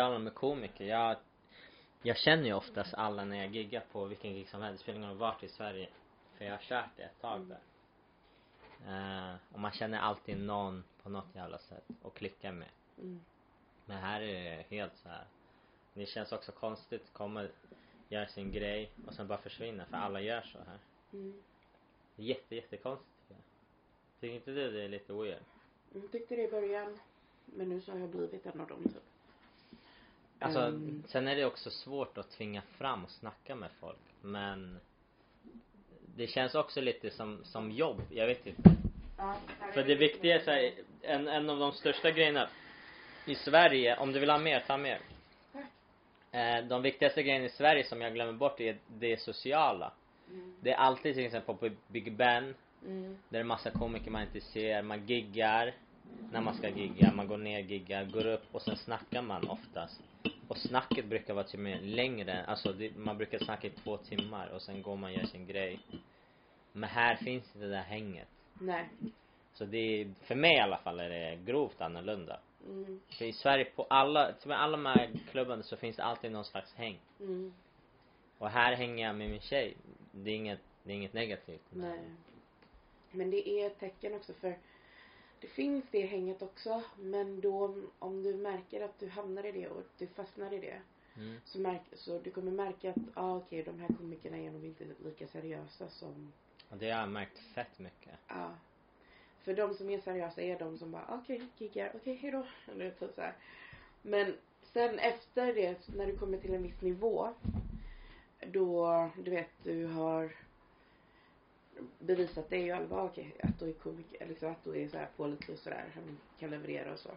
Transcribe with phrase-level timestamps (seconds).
[0.00, 0.84] sociala med komiker.
[0.84, 1.16] Jag,
[2.02, 4.78] jag känner ju oftast alla när jag giggar på vilken gig som helst.
[4.78, 5.88] Det spelar ingen roll vart i Sverige.
[6.38, 7.60] För jag har kört det ett tag där.
[8.88, 12.68] Uh, och man känner alltid någon på något jävla sätt och klickar med.
[12.98, 13.20] Mm.
[13.86, 15.24] Men här är det helt så här.
[15.94, 17.48] Det känns också konstigt att komma,
[18.08, 20.78] göra sin grej och sen bara försvinna för alla gör så här.
[21.12, 21.42] Mm.
[22.16, 23.42] Det är jätte, jättekonstigt tycker jag.
[24.20, 25.42] Tycker inte du det är lite weird?
[25.92, 26.98] Jag tyckte det i början.
[27.44, 29.09] Men nu så har jag blivit en av dem typ.
[30.40, 31.02] Alltså, Mm.
[31.08, 33.98] sen är det också svårt att tvinga fram och snacka med folk.
[34.20, 34.80] Men
[36.16, 38.02] det känns också lite som, som jobb.
[38.10, 38.62] Jag vet inte.
[39.18, 39.36] Ja,
[39.74, 42.48] För det viktiga är så här, en, en av de största grejerna
[43.26, 45.00] i Sverige, om du vill ha mer, ta mer.
[46.32, 49.92] Eh, de viktigaste grejerna i Sverige som jag glömmer bort är det sociala.
[50.30, 50.54] Mm.
[50.60, 52.54] Det är alltid till exempel på Big Ben,
[52.86, 53.02] Mm.
[53.02, 55.74] där det är massa komiker man inte ser, man giggar
[56.32, 60.00] när man ska gigga, man går ner, giggar, går upp och sen snackar man oftast.
[60.50, 63.96] Och snacket brukar vara till och med längre, alltså det, man brukar snacka i två
[63.96, 65.80] timmar och sen går man och gör sin grej.
[66.72, 68.28] Men här finns inte det där hänget.
[68.60, 68.88] Nej.
[69.52, 72.40] Så det är, för mig i alla fall är det grovt annorlunda.
[72.66, 73.00] Mm.
[73.18, 76.44] För i Sverige på alla, till alla de här klubbarna så finns det alltid någon
[76.44, 76.98] slags häng.
[77.20, 77.52] Mm.
[78.38, 79.76] Och här hänger jag med min tjej.
[80.12, 81.64] Det är inget, det är inget negativt.
[81.70, 82.00] men- Nej.
[83.10, 84.58] Men det är ett tecken också för
[85.40, 89.68] det finns det hänget också men då om du märker att du hamnar i det
[89.68, 90.80] och du fastnar i det
[91.16, 91.40] Mm.
[91.44, 94.84] så, märk, så du kommer märka att ah, okej de här komikerna är nog inte
[95.04, 96.32] lika seriösa som
[96.68, 98.12] Och det har jag märkt fett mycket.
[98.28, 98.54] ja.
[99.42, 102.46] För de som är seriösa är de som bara okej giggar, okej hejdå.
[102.72, 103.34] Eller typ så här.
[104.02, 107.34] Men sen efter det när du kommer till en viss nivå
[108.46, 110.32] då du vet du har
[111.98, 114.96] bevisat dig och alla bara okej att du är komiker, liksom att du är så
[114.98, 117.10] här pålitlig och sådär, han kan leverera och så.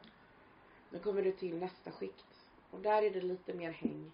[0.90, 2.26] Då kommer du till nästa skikt
[2.72, 4.12] och där är det lite mer häng.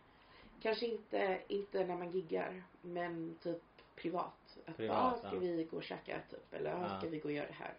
[0.61, 3.61] Kanske inte, inte när man giggar men typ
[3.95, 4.57] privat.
[4.65, 5.39] Att Privat, bara, ah, ska ja.
[5.39, 6.99] vi gå och käka typ eller ah, Ja.
[6.99, 7.73] ska vi gå och göra det här.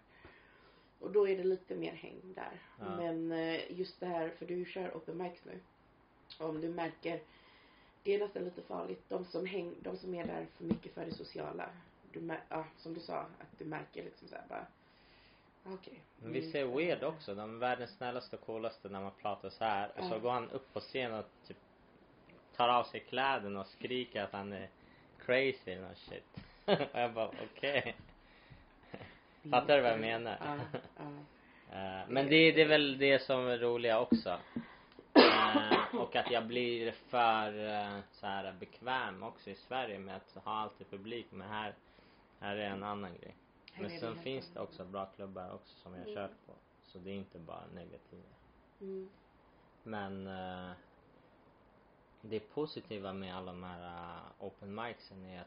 [0.99, 2.61] Och då är det lite mer häng där.
[2.79, 2.97] Ja.
[2.97, 5.61] Men eh, just det här, för du kör open mics nu.
[6.39, 7.21] Om du märker,
[8.03, 9.05] det är nästan lite farligt.
[9.09, 11.71] De som, häng, de som är där för mycket för det sociala.
[12.13, 14.67] Du ja, som du sa, att du märker liksom såhär bara,
[15.65, 16.03] ah, okej.
[16.23, 16.77] Men vissa är Mm.
[16.77, 17.35] weird också.
[17.35, 19.91] De är världens snällaste och coolaste när man pratar så här.
[19.99, 21.57] Och så går han upp på scen och typ
[22.57, 24.69] tar av sig kläderna och skriker att han är
[25.19, 26.37] crazy eller shit.
[26.65, 27.97] och jag bara okej.
[29.51, 30.37] Fattar du vad jag menar?
[30.41, 30.59] Ja,
[30.97, 31.05] ja.
[31.77, 34.39] Eh, men det, det är väl det som är roliga också.
[35.15, 40.45] Eh, och att jag blir för uh, så här bekväm också i Sverige med att
[40.45, 41.27] ha alltid publik.
[41.31, 41.75] Men här,
[42.41, 43.37] här är en annan grej.
[43.73, 46.15] Här Men är det sen finns det också bra klubbar också som jag Mm.
[46.15, 46.53] kört på.
[46.83, 48.29] Så det är inte bara negativa.
[48.81, 49.11] Mm.
[49.83, 50.73] Men eh,
[52.21, 55.47] det positiva med alla de här eh, open micsen är att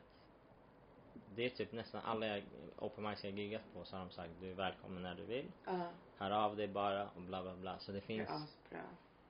[1.36, 2.44] det är typ nästan alla jag,
[2.78, 5.52] open mics jag giggat på så har de sagt du är välkommen när du vill.
[5.66, 7.80] Ja, Hör av dig bara och bla bla bla.
[7.80, 8.82] Så det det finns, är asbra.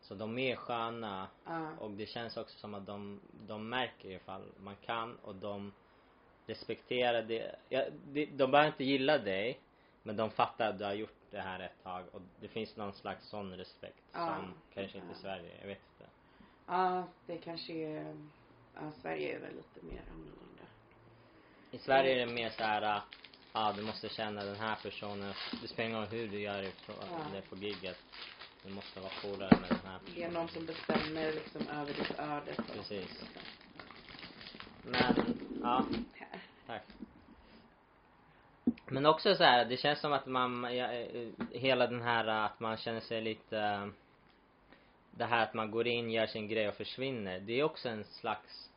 [0.02, 4.44] så de är sköna Ja, och det känns också som att de, de märker ifall
[4.58, 5.74] man kan och de
[6.48, 7.56] respekterar det.
[7.70, 9.60] Ja, det de behöver inte gilla dig
[10.04, 12.94] men de fattar att du har gjort det här ett tag och det finns någon
[12.94, 14.36] slags sån respekt Ja.
[14.36, 15.16] som kanske inte i.
[15.22, 16.12] Sverige, jag vet inte.
[16.68, 18.16] ja det kanske är,
[18.76, 20.64] ja Sverige är väl lite mer annorlunda.
[21.72, 23.02] I Sverige är det mer så här, ja
[23.52, 25.34] ah, du måste känna den här personen.
[25.62, 27.42] Det spelar ingen roll hur du gör det på, Ja.
[27.50, 27.98] på gigget.
[28.64, 30.16] Du måste vara coolare med den här personen.
[30.16, 32.56] Det är någon som bestämmer liksom över ditt öde.
[32.74, 33.24] Precis.
[34.84, 35.86] Men, ja.
[36.68, 36.84] Tack.
[38.88, 42.60] Men också så här, det känns som att man, ja, eh, hela den här att
[42.60, 43.88] man känner sig lite, eh,
[45.12, 47.40] det här att man går in, gör sin grej och försvinner.
[47.40, 48.72] Det är också en slags,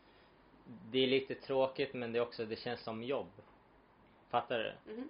[0.91, 3.31] det är lite tråkigt men det är också, det känns som jobb.
[4.31, 4.93] Fattar du?
[4.93, 5.09] Mhm.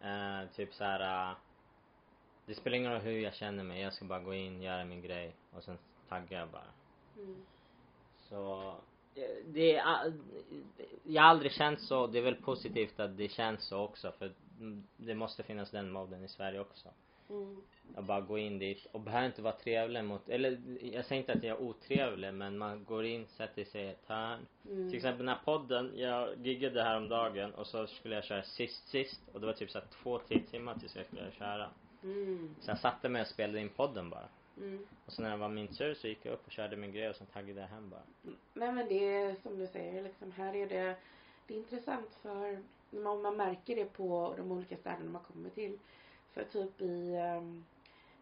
[0.00, 1.30] Eh, typ så här.
[1.30, 1.36] eh,
[2.46, 5.02] det spelar ingen roll hur jag känner mig, jag ska bara gå in, göra min
[5.02, 5.78] grej och sen
[6.08, 6.70] taggar jag bara.
[7.16, 7.46] Mm.
[8.28, 8.74] Så eh,
[9.46, 10.12] det är,
[11.04, 14.32] jag har aldrig känt så, det är väl positivt att det känns så också för
[14.96, 16.88] det måste finnas den moden i Sverige också.
[17.30, 17.56] Mm.
[17.94, 21.32] Att bara gå in dit och behöver inte vara trevlig mot, eller jag säger inte
[21.32, 24.46] att jag är otrevlig men man går in, sätter sig i ett hörn.
[24.68, 24.88] Mm.
[24.88, 29.20] Till exempel den här podden, jag giggade häromdagen och så skulle jag köra sist sist
[29.32, 31.70] och det var typ så här två, tre timmar tills jag skulle köra.
[32.02, 32.54] Mm.
[32.60, 34.28] Så jag satte mig och spelade in podden bara.
[34.56, 34.86] Mm.
[35.06, 37.08] Och sen när det var min tur så gick jag upp och körde min grej
[37.08, 38.02] och sen taggade jag hem bara.
[38.54, 40.96] Nej men det är som du säger liksom här är det
[41.46, 45.78] Det är intressant för man, man märker det på de olika städerna man kommer till.
[46.32, 47.64] För typ i um,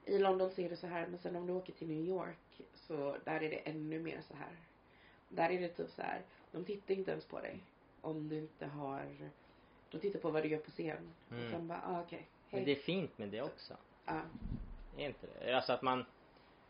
[0.05, 2.61] I London så är det så här, men sen om du åker till New York
[2.75, 4.57] så där är det ännu mer så här.
[5.29, 6.23] Där är det typ så här,
[6.53, 7.63] de tittar inte ens på dig
[8.01, 9.31] om du inte har,
[9.91, 11.15] de tittar på vad du gör på scen.
[11.31, 11.45] Mm.
[11.45, 12.81] Och sen bara, ah, okej, Men det hej.
[12.81, 13.77] är fint med det också.
[14.05, 14.21] Ja.
[14.97, 15.57] Är inte det?
[15.57, 16.05] Alltså att man,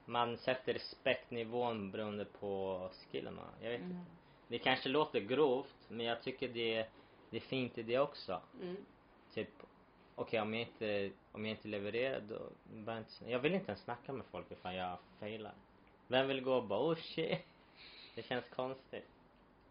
[0.05, 2.81] man sätter respektnivån beroende på
[3.11, 3.95] skillen man Jag vet inte.
[3.95, 4.07] Mm.
[4.49, 6.87] Det kanske låter grovt, men jag tycker det,
[7.31, 8.41] det är fint i det också.
[8.63, 8.77] Mm.
[9.35, 9.49] Typ,
[10.15, 12.49] okej om jag inte, om jag inte levererar då,
[12.87, 15.55] jag inte, jag vill inte ens snacka med folk ifall jag failar.
[16.07, 17.39] Vem vill gå och bara oh shit?
[18.15, 19.09] Det känns konstigt.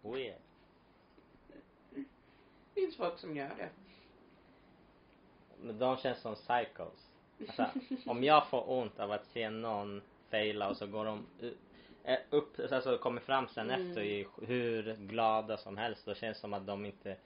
[0.02, 0.42] Weird.
[1.90, 3.70] Det finns folk som gör det.
[5.62, 7.10] Men de känns som psychos.
[7.40, 7.70] Alltså,
[8.06, 10.02] om jag får ont av att se någon
[10.34, 11.26] faila och så går de
[12.30, 13.90] upp, alltså kommer fram sen Mm.
[13.90, 16.06] efter i hur glada som helst.
[16.06, 17.18] Då känns det som att de inte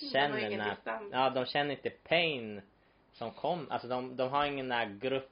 [0.00, 0.76] De känner ingen när,
[1.12, 2.60] ja de känner inte pain
[3.12, 5.30] som kom, alltså de, de har ingen där grupp,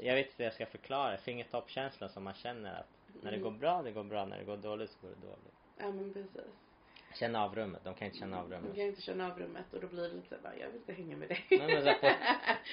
[0.00, 2.88] jag vet inte hur jag ska förklara, fingertoppkänsla som man känner att
[3.22, 3.42] när det Mm.
[3.42, 5.54] går bra, det går bra, när det går dåligt så går det dåligt.
[5.78, 6.52] Ja men precis.
[7.14, 8.74] Känna av rummet, de kan inte känna av De rummet.
[8.74, 11.16] kan inte känna av rummet och då blir det lite bara, jag vill inte hänga
[11.16, 11.46] med dig.
[11.50, 12.00] Nej, men så på-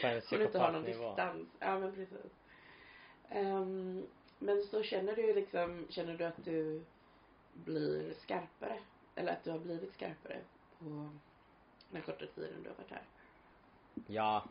[0.01, 1.09] på en Om du inte har någon psykopatnivå.
[1.09, 1.47] distans.
[1.59, 2.31] Ja men precis.
[3.31, 4.05] Ehm,
[4.39, 6.81] men så känner du liksom, känner du att du
[7.53, 8.79] blir skarpare?
[9.15, 10.39] Eller att du har blivit skarpare
[10.79, 11.09] på
[11.91, 13.03] den korta tiden du har varit här?
[14.07, 14.43] Ja.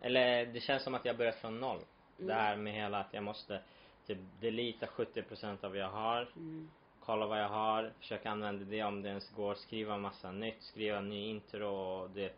[0.00, 1.80] Eller det känns som att jag börjat från noll.
[2.18, 2.26] Mm.
[2.28, 3.62] Det här med hela att jag måste
[4.06, 6.28] typ delita 70% av vad jag har.
[6.36, 6.70] Mm.
[7.00, 7.92] Kolla vad jag har.
[7.98, 9.54] Försöka använda det om det ens går.
[9.54, 10.62] Skriva massa nytt.
[10.62, 12.32] Skriva ny intro och det.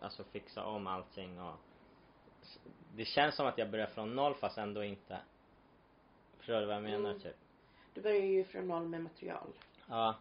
[0.00, 1.54] Alltså fixa om allting och.
[2.96, 5.18] Det känns som att jag börjar från noll fast ändå inte.
[6.38, 7.20] Förstår du vad jag menar Mm.
[7.20, 7.36] typ?
[7.94, 9.48] Du börjar ju från noll med material.
[9.88, 10.14] Ja.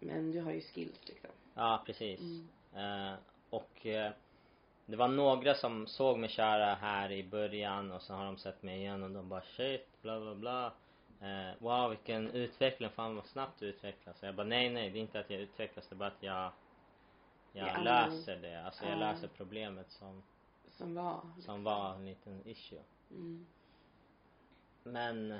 [0.00, 1.30] Men du har ju skills liksom.
[1.54, 2.20] Ja precis.
[2.20, 2.48] Mm.
[3.12, 3.14] Eh,
[3.50, 4.12] och eh,
[4.86, 8.62] det var några som såg mig köra här i början och så har de sett
[8.62, 10.66] mig igen och de bara shit, bla bla bla.
[11.20, 14.18] Eh, wow vilken utveckling, fan vad snabbt du utvecklas.
[14.18, 16.22] Så jag bara nej nej, det är inte att jag utvecklas, det är bara att
[16.22, 16.52] jag
[17.52, 18.96] jag Ja, löser det, alltså jag ja.
[18.98, 20.22] löser problemet som,
[20.72, 21.20] Som var.
[21.40, 22.82] som var en liten issue.
[23.10, 23.46] Mm.
[24.82, 25.38] Men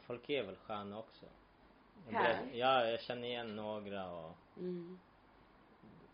[0.00, 1.26] folk är väl sköna också.
[2.08, 2.50] Jag Här?
[2.52, 4.98] Ja, jag känner igen några och Mm.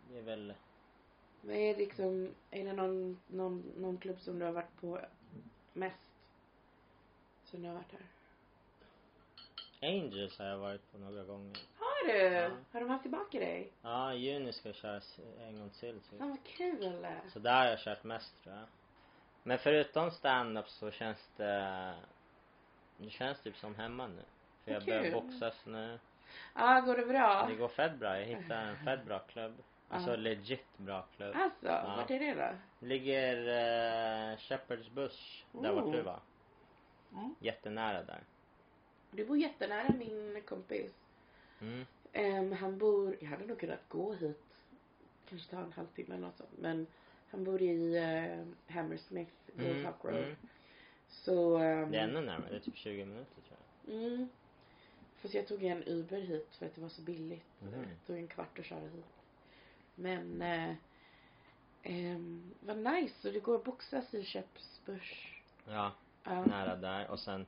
[0.08, 0.54] det är väl
[1.40, 5.00] Vad är liksom, är det någon, någon, någon klubb som du har varit på
[5.72, 6.00] mest?
[7.44, 8.06] Som du har varit här?
[9.88, 11.58] Angels har jag varit på några gånger.
[12.06, 12.18] Du?
[12.18, 12.50] Ja.
[12.72, 13.72] Har de haft tillbaka dig?
[13.82, 15.00] Ja, i juni ska jag köra
[15.40, 16.18] en gång till typ.
[16.18, 17.06] Fan vad kul!
[17.32, 18.64] Så där har jag kört mest tror jag.
[19.42, 21.94] Men förutom stand-up så känns det
[22.96, 24.22] Det känns typ som hemma nu.
[24.64, 25.98] För jag börjar boxas nu.
[26.54, 27.46] Ja, går det bra?
[27.48, 28.18] Det går fett bra.
[28.18, 29.54] Jag hittade en fett bra klubb.
[29.88, 30.16] Alltså Ja.
[30.16, 31.34] legit bra klubb.
[31.36, 31.66] Alltså,
[31.96, 32.86] vart är det då?
[32.86, 36.04] Ligger uh, Shepherd's Bush, där vart du Oh.
[36.04, 36.20] var.
[37.12, 37.34] Mm.
[37.38, 38.20] Jättenära där.
[39.10, 40.92] Du bor jättenära min kompis.
[41.60, 41.84] Mm.
[42.12, 44.40] Ehm, han bor, jag hade nog kunnat gå hit.
[45.28, 46.58] Kanske ta en halvtimme eller något sånt.
[46.58, 46.86] Men
[47.30, 49.92] han bor i uh, Hammersmith, Gold Mm.
[50.02, 50.16] Road.
[50.24, 50.36] Mm.
[51.08, 51.56] Så...
[51.58, 52.50] ehm, Det är ännu närmare.
[52.50, 53.94] Det är typ 20 minuter tror jag.
[54.04, 54.28] Mm.
[55.16, 57.60] Fast jag tog en Uber hit för att det var så billigt.
[57.60, 57.70] Mhm.
[57.72, 59.04] Det tog en kvart att köra hit.
[59.94, 60.74] Men eh,
[61.82, 63.14] ehm, vad nice.
[63.20, 65.42] Så det går att boxas i Köpsbörs.
[65.68, 65.92] Ja.
[66.24, 66.44] Ja.
[66.44, 67.46] nära där och sen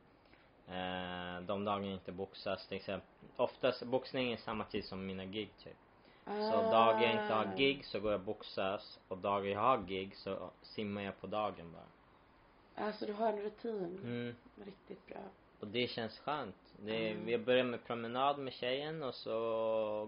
[0.69, 5.25] eh, de dagar jag inte boxas till exempel oftast boxning är samma tid som mina
[5.25, 5.77] gig typ
[6.25, 6.71] så Ah.
[6.71, 10.51] dagar jag inte har gig så går jag boxas och dagar jag har gig så
[10.63, 14.01] simmar jag på dagen bara Alltså du har en rutin.
[14.05, 14.37] mm.
[14.65, 15.21] Riktigt bra.
[15.61, 17.29] och det känns skönt det Mm.
[17.29, 19.31] jag börjar med promenad med tjejen och så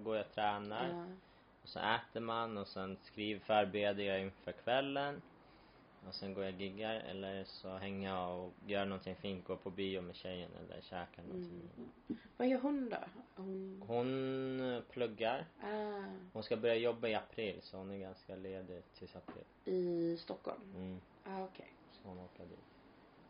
[0.05, 1.05] går jag och tränar Ja.
[1.63, 5.23] och så äter man och sen skriver förbereder jag inför kvällen
[6.07, 9.57] och sen går jag och giggar eller så hänger jag och gör någonting fint, går
[9.57, 12.19] på bio med tjejen eller käkar någonting Mm.
[12.37, 12.97] Vad gör hon då?
[13.37, 13.83] Hon...
[13.87, 15.47] Hon eh, pluggar.
[15.63, 16.03] Ah,
[16.33, 19.45] Hon ska börja jobba i april så hon är ganska ledig tills april.
[19.65, 20.61] I Stockholm?
[20.75, 21.01] Mm.
[21.25, 21.73] Ah, okej.
[21.93, 22.59] Så hon åker dit.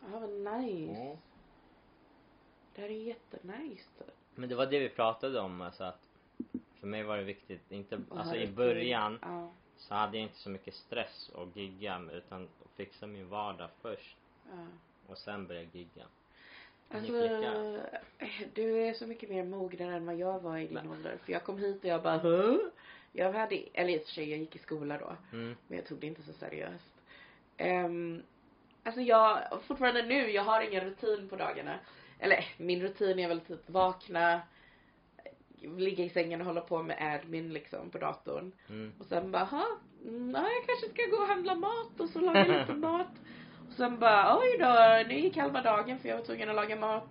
[0.03, 1.01] Ah, vad nice.
[1.01, 1.17] Mm.
[2.75, 3.85] Det här är jättenice.
[3.99, 4.15] typ.
[4.35, 6.09] Men det var det vi pratade om alltså att
[6.75, 9.51] för mig var det viktigt, inte, Och alltså i början Ja.
[9.77, 14.16] så hade jag inte så mycket stress att gigga utan fixa min vardag först
[14.50, 14.66] ja.
[15.06, 16.04] och sen börja gigga.
[16.90, 17.80] Alltså, flicka.
[18.54, 21.18] du är så mycket mer mogen än vad jag var i din Men- ålder.
[21.25, 22.58] För jag kom hit och jag bara, Hå?
[23.12, 25.16] Jag hade, eller i och för sig jag gick i skola då.
[25.32, 25.56] Mm.
[25.66, 26.94] Men jag tog det inte så seriöst.
[27.58, 28.23] Um,
[28.82, 31.78] alltså jag, fortfarande nu, jag har ingen rutin på dagarna.
[32.18, 34.40] Eller min rutin är väl typ vakna,
[35.62, 38.53] ligga i sängen och hålla på med admin liksom på datorn.
[38.69, 38.93] Mm.
[38.99, 39.67] Och sen bara, "Ha,
[40.05, 43.12] mm, ja, jag kanske ska gå och handla mat och så laga lite mat.
[43.69, 46.77] Och sen bara, oj då, nu gick halva dagen för jag var tvungen att laga
[46.77, 47.09] mat.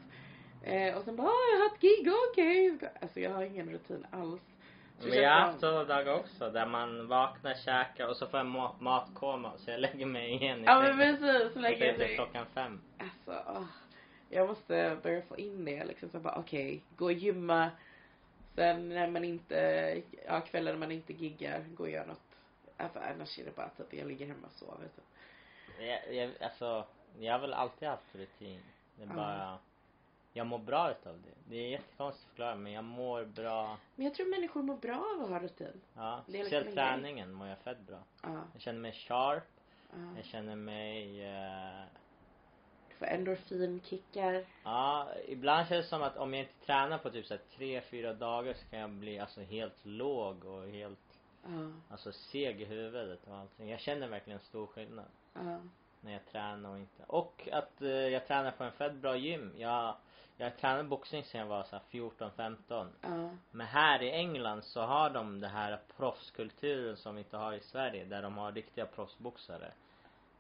[0.64, 2.78] Eh, och sen bara, "Ah, jag har ett gig, okej.
[3.02, 4.42] Alltså jag har ingen rutin alls.
[5.00, 8.40] Så Men jag har haft sådana dagar också där man vaknar, käkar och så får
[8.40, 11.98] jag ma- matkoma så jag lägger mig igen i Ja men precis, lägger det är
[11.98, 12.16] sig.
[12.16, 12.82] klockan fem.
[12.98, 13.64] Alltså, åh.
[14.30, 16.10] jag måste börja få in det liksom.
[16.10, 17.70] Så bara, okej, gå och gymma.
[18.58, 22.22] Sen när man inte, ja kvällar när man inte giggar, gå och göra något.
[22.94, 25.06] För annars är det bara typ, jag ligger hemma och sover typ.
[25.80, 26.86] Jag, jag, alltså,
[27.20, 28.62] jag har väl alltid haft rutin.
[28.96, 29.58] Det är bara,
[30.34, 31.50] jag mår bra utav det.
[31.50, 33.78] Det är jättekonstigt att förklara men jag mår bra.
[33.96, 35.82] Men jag tror människor mår bra av att ha rutin.
[35.96, 38.00] Ja, liksom speciellt träningen mår jag fett bra.
[38.24, 39.44] Ja, Jag känner mig sharp,
[39.92, 39.98] ja.
[40.16, 41.84] jag känner mig eh,
[43.00, 44.46] Får endorfinkickar.
[44.64, 47.82] Ja, ibland känns det som att om jag inte tränar på typ så här tre,
[47.82, 51.00] fyra dagar så kan jag bli alltså helt låg och helt
[51.48, 53.70] Ja, alltså seg i huvudet och allting.
[53.70, 55.60] Jag känner verkligen stor skillnad ja,
[56.02, 57.04] när jag tränar och inte.
[57.08, 59.54] Och att eh, jag tränar på en fett bra gym.
[59.58, 59.96] Jag,
[60.38, 62.90] jag tränade boxning sen jag var så här 14, 15.
[63.02, 67.54] ja, Men här i England så har de det här proffskulturen som vi inte har
[67.54, 69.72] i Sverige där de har riktiga proffsboxare.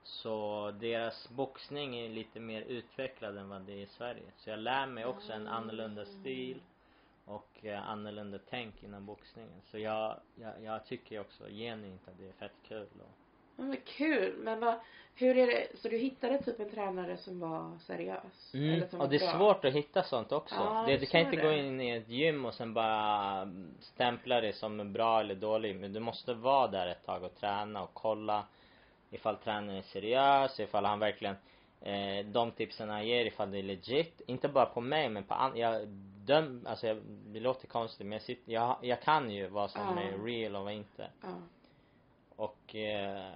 [0.08, 4.24] Så deras boxning är lite mer utvecklad än vad det är i Sverige.
[4.38, 6.62] Så jag lär mig också en annorlunda stil
[7.26, 9.62] och eh, annorlunda tänk inom boxningen.
[9.72, 13.12] Så jag, jag, jag tycker också genuint att det är fett kul och
[13.56, 14.36] Men vad kul.
[14.38, 14.76] Men vad,
[15.16, 18.54] hur är det, så du hittade typ en tränare som var seriös?
[18.54, 19.38] Eller som Och var det är bra?
[19.38, 20.56] svårt att hitta sånt också.
[20.56, 21.58] Ja, det, du kan inte är gå det.
[21.60, 23.48] in i ett gym och sen bara
[23.80, 25.76] stämpla det som bra eller dålig.
[25.76, 28.46] Men du måste vara där ett tag och träna och kolla
[29.12, 31.36] ifall tränaren är seriös, ifall han verkligen
[31.82, 34.22] eh, de tipsen han ger ifall det är legit.
[34.28, 35.88] Inte bara på mig men på an- jag
[36.26, 39.82] döm, alltså jag, det låter konstigt men jag, sitter, jag, jag kan ju vad som
[39.98, 40.02] Ja.
[40.04, 41.12] är real och vad inte.
[41.22, 41.30] Ja.
[42.36, 43.32] Och eh,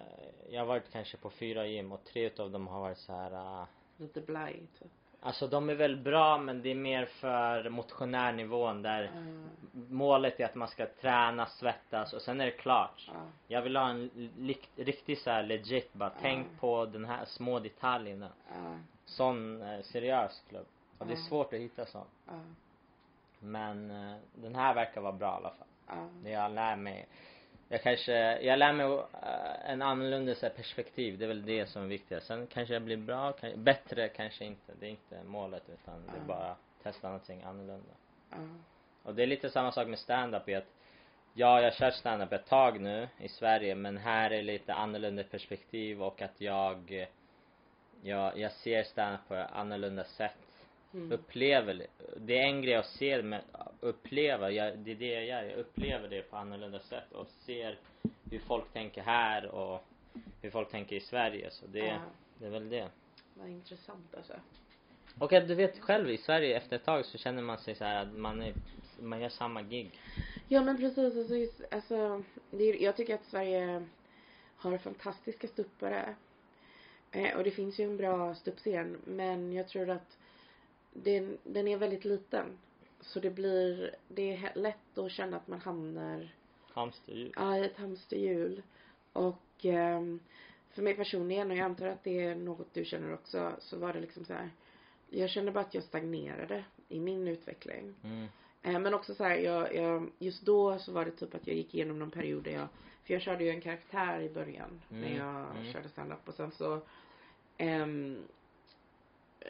[0.49, 3.31] jag har varit kanske på fyra gym och tre utav dem har varit så här
[3.33, 4.91] ah, Lite blaj typ.
[5.23, 9.21] Alltså de är väl bra men det är mer för motionärnivån där Ja,
[9.89, 13.07] målet är att man ska träna, svettas och sen är det klart.
[13.07, 13.13] ja,
[13.47, 14.09] Jag vill ha en
[14.75, 18.29] riktig så här legit bara, tänk på den här små detaljerna.
[19.05, 20.65] Sån eh, seriös klubb.
[20.97, 22.05] Och det är svårt att hitta sån.
[23.39, 25.67] Men eh, den här verkar vara bra i alla fall.
[26.23, 27.07] Det jag lär mig.
[27.71, 31.17] Jag kanske, jag lär mig eh, en annorlunda så här, perspektiv.
[31.17, 32.23] Det är väl det som är viktigt.
[32.23, 34.73] Sen kanske jag blir bra, kan, bättre kanske inte.
[34.79, 37.93] Det är inte målet utan det är bara testa någonting annorlunda.
[39.03, 40.67] Och det är lite samma sak med stand-up i att
[41.33, 46.03] Ja, jag kört stand-up ett tag nu i Sverige men här är lite annorlunda perspektiv
[46.03, 47.07] och att jag
[48.03, 50.37] Jag, jag ser stand-up på ett annorlunda sätt.
[50.93, 51.11] Mm.
[51.11, 51.87] Upplever,
[52.17, 53.41] det är en grej att se det men
[53.81, 55.43] uppleva, jag, det är det jag gör.
[55.43, 57.77] Jag upplever det på annorlunda sätt och ser
[58.31, 59.83] hur folk tänker här och
[60.41, 61.51] hur folk tänker i Sverige.
[61.51, 61.99] Så det, Ja.
[62.37, 62.87] det är väl det.
[63.33, 64.33] Vad intressant alltså.
[65.19, 68.01] Och du vet själv i Sverige efter ett tag så känner man sig så här
[68.05, 68.53] att man är,
[68.99, 69.99] man gör samma gig.
[70.47, 71.35] Ja men precis, alltså,
[71.71, 73.85] alltså det är, jag tycker att Sverige
[74.55, 76.15] har fantastiska stuppare.
[77.11, 80.17] Eh, och det finns ju en bra ståuppscen men jag tror att
[80.93, 82.57] den, den är väldigt liten.
[83.01, 86.29] Så det blir, det är lätt att känna att man hamnar
[86.73, 87.33] Hamsterhjul.
[87.35, 88.61] ja, i ett hamsterhjul.
[89.13, 90.19] Och ehm,
[90.69, 93.93] för mig personligen, och jag antar att det är något du känner också, så var
[93.93, 94.49] det liksom så här.
[95.09, 97.93] Jag kände bara att jag stagnerade i min utveckling.
[98.03, 98.27] Mm.
[98.61, 101.55] Eh, Men också så här, jag, jag, just då så var det typ att jag
[101.55, 102.67] gick igenom någon period där jag,
[103.03, 105.73] för jag körde ju en karaktär i början när Mm, jag mm.
[105.73, 106.81] körde standup och sen så
[107.57, 108.17] ehm,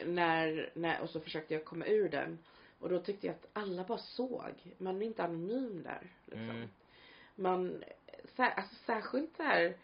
[0.06, 2.38] när, när, och så försökte jag komma ur den
[2.82, 6.50] och då tyckte jag att alla bara såg, man är inte anonym där liksom.
[6.50, 6.68] Mm.
[7.34, 7.84] Man,
[8.36, 9.76] så här, alltså särskilt så här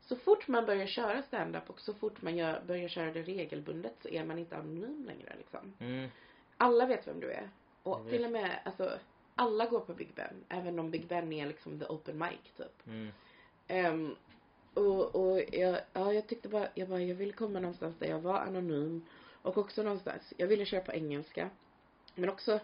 [0.00, 3.94] så fort man börjar köra standup och så fort man gör, börjar köra det regelbundet
[4.02, 6.08] så är man inte anonym längre liksom Mm.
[6.56, 7.50] alla vet vem du är.
[7.82, 8.10] Och vet.
[8.12, 8.98] till och med, alltså,
[9.34, 10.44] alla går på Big Ben.
[10.48, 12.86] Även om Big Ben är liksom the open mic typ.
[12.86, 13.08] Mm.
[13.68, 14.16] Ehm,
[14.74, 18.20] och, och jag, ja, jag tyckte bara, jag bara, jag ville komma någonstans där jag
[18.20, 19.04] var anonym.
[19.42, 21.50] Och också någonstans, jag ville köra på engelska.
[22.14, 22.60] Men också,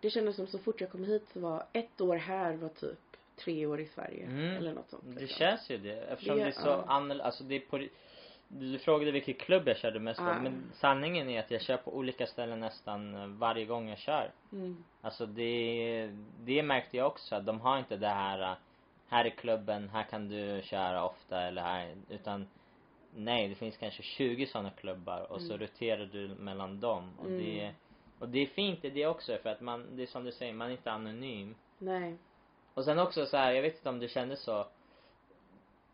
[0.00, 2.98] det kändes som så fort jag kom hit så var ett år här var typ
[3.36, 4.24] tre år i Sverige.
[4.24, 4.56] Mm.
[4.56, 5.02] Eller något sånt.
[5.06, 5.38] Det liksom.
[5.38, 6.84] känns ju det eftersom Det- det, är så ja.
[6.86, 7.86] annorlunda, alltså det är på
[8.48, 10.38] du frågade vilken klubb jag körde mest på, Ja.
[10.40, 14.30] men sanningen är att jag kör på olika ställen nästan varje gång jag kör.
[14.52, 14.84] Mm.
[15.00, 16.10] Alltså det,
[16.44, 18.56] det märkte jag också, att de har inte det här,
[19.08, 22.48] här är klubben, här kan du köra ofta eller här, utan
[23.14, 25.66] nej, det finns kanske 20 sådana klubbar och så Mm.
[25.66, 27.38] roterar du mellan dem och Mm.
[27.38, 27.72] det,
[28.18, 30.52] och det är fint i det också för att man, det är som du säger,
[30.52, 31.54] man är inte anonym.
[31.78, 32.16] Nej.
[32.74, 34.66] Och sen också så här, jag vet inte om du kände så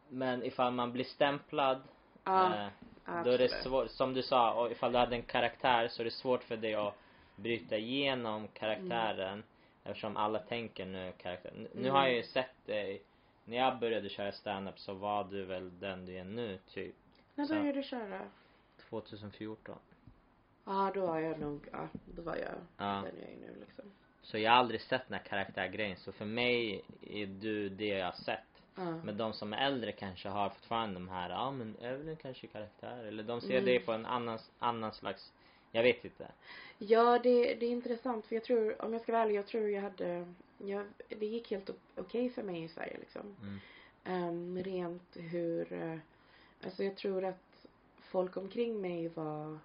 [0.09, 1.83] Men ifall man blir stämplad
[2.25, 2.55] Ja.
[2.55, 2.69] eh,
[3.25, 6.05] Då är det svårt, som du sa, och ifall du hade en karaktär så är
[6.05, 6.95] det svårt för dig att
[7.37, 9.43] bryta igenom karaktären.
[9.85, 11.53] Eftersom alla tänker nu karaktär.
[11.55, 11.91] Nu Mm.
[11.95, 13.03] har jag ju sett dig,
[13.45, 16.95] när jag började köra stand-up så var du väl den du är nu, typ
[17.35, 18.21] När började du köra?
[18.89, 19.77] 2014.
[20.65, 23.03] Ja, då var jag nog, ja, då var jag Ja.
[23.05, 23.85] den jag är nu liksom.
[24.23, 25.97] Så jag har aldrig sett den här karaktärgrejen.
[25.97, 28.41] Så för mig är du det jag har sett.
[28.75, 28.97] Ja.
[29.05, 32.49] Men de som är äldre kanske har fortfarande de här, ja men Evelyn kanske är
[32.49, 33.05] karaktär.
[33.05, 33.65] Eller de ser Mm.
[33.65, 35.33] det på en annan, annan slags,
[35.73, 36.27] jag vet inte.
[36.79, 39.69] Ja, det, det är intressant för jag tror, om jag ska vara ärlig, jag tror
[39.69, 40.27] jag hade,
[40.59, 43.37] jag, det gick helt okej för mig i Sverige liksom.
[43.43, 43.59] Mm.
[44.05, 45.99] Ehm, rent hur, eh,
[46.65, 47.67] alltså jag tror att
[48.01, 49.59] folk omkring mig var,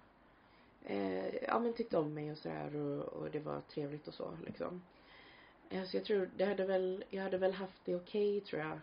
[0.84, 4.38] eh, ja men tyckte om mig och sådär och, och det var trevligt och så
[4.46, 4.82] liksom.
[5.70, 8.80] Eh, så jag tror, det hade väl, jag hade väl haft det okej tror jag.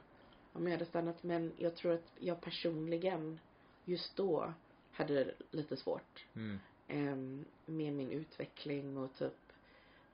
[0.53, 3.39] Om jag hade stannat men jag tror att jag personligen
[3.85, 4.53] just då
[4.91, 6.59] hade lite svårt Mm.
[6.87, 9.37] em, med min utveckling och typ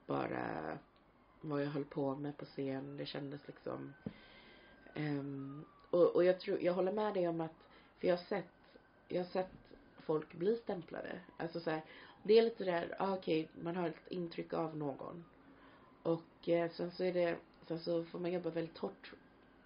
[0.06, 0.78] bara
[1.40, 2.96] vad jag höll på med på scen.
[2.96, 3.92] Det kändes liksom
[4.94, 8.78] em, och, och jag tror, jag håller med dig om att för jag har sett,
[9.08, 9.61] jag har sett
[10.06, 11.20] folk bli stämplade.
[11.36, 11.82] Alltså så här,
[12.22, 15.24] det är lite där, ah, okej, man har ett intryck av någon.
[16.02, 17.36] Och eh, sen så är det,
[17.68, 19.12] sen så får man jobba väldigt hårt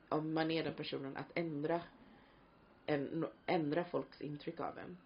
[0.09, 1.81] om man är den personen att ändra
[2.87, 4.97] en, ändra folks intryck av en.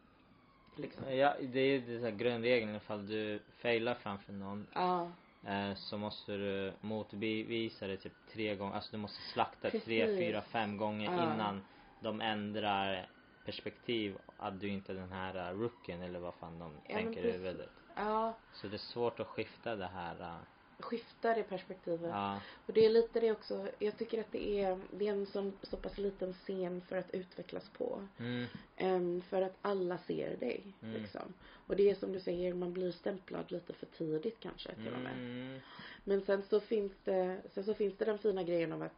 [0.76, 1.14] Liksom.
[1.16, 5.10] Ja, det är ju här grundregeln ifall du failar framför någon Ja.
[5.46, 10.18] eh, så måste du motbevisa det typ tre gånger, alltså du måste slakta tre, Precis.
[10.18, 11.12] fyra, fem gånger Ja.
[11.34, 11.60] innan
[12.00, 13.08] de ändrar
[13.50, 17.24] perspektiv att du inte är den här uh, rookien eller vad fan de Ja, tänker
[17.24, 17.68] i huvudet.
[17.96, 20.20] Ja, Så det är svårt att skifta det här.
[20.20, 20.36] Uh,
[20.78, 22.10] skifta det perspektivet.
[22.10, 22.40] ja.
[22.66, 25.52] Och det är lite det också, jag tycker att det är, det är en sån,
[25.62, 28.06] så pass liten scen för att utvecklas på.
[28.18, 28.46] Mm,
[28.76, 30.62] Ehm, för att alla ser dig.
[30.82, 31.02] Mm.
[31.02, 31.34] Liksom.
[31.66, 35.00] Och det är som du säger, man blir stämplad lite för tidigt kanske till och
[35.00, 35.12] med.
[35.12, 35.60] mm,
[36.04, 38.92] Men sen så finns det, sen så finns det den fina grejen om att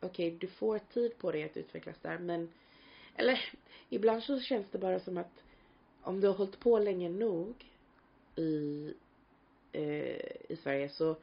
[0.00, 2.48] okej, du får tid på dig att utvecklas där men
[3.18, 3.52] eller
[3.88, 5.42] ibland så känns det bara som att
[6.02, 7.54] om du har hållit på länge nog
[8.36, 8.94] i
[9.72, 11.16] eh, i Sverige så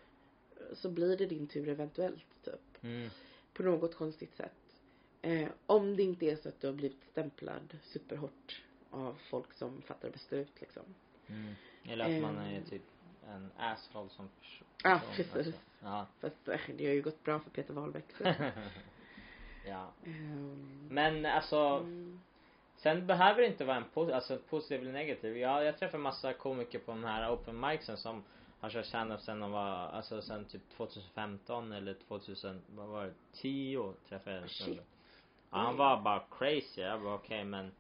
[0.73, 3.09] så blir det din tur eventuellt typ mm,
[3.53, 4.51] på något konstigt sätt.
[5.21, 9.81] Eh, om det inte är så att du har blivit stämplad superhårt av folk som
[9.81, 10.83] fattar beslut liksom.
[11.27, 11.53] mm.
[11.87, 12.63] Eller att man är Ehm.
[12.63, 12.81] typ
[13.27, 14.67] en asshole som person.
[14.83, 15.55] Ja, person, precis.
[15.79, 16.07] ja.
[16.19, 18.05] Fast eh, det har ju gått bra för Peter Wahlbeck.
[18.17, 18.23] Så.
[19.67, 19.91] ja.
[20.05, 22.19] Ehm, Men alltså, mm.
[22.75, 25.37] sen behöver det inte vara en po- alltså, positiv eller negativ.
[25.37, 28.23] Jag, jag träffar massa komiker på de här open micsen som
[28.59, 33.13] har kört stand-up sen de var, alltså sen typ 2015 eller 2000, vad var det,
[33.33, 34.81] 10 träffade jag en snubbe.
[35.51, 36.81] Ja, han var bara crazy.
[36.81, 37.71] Jag bara okej men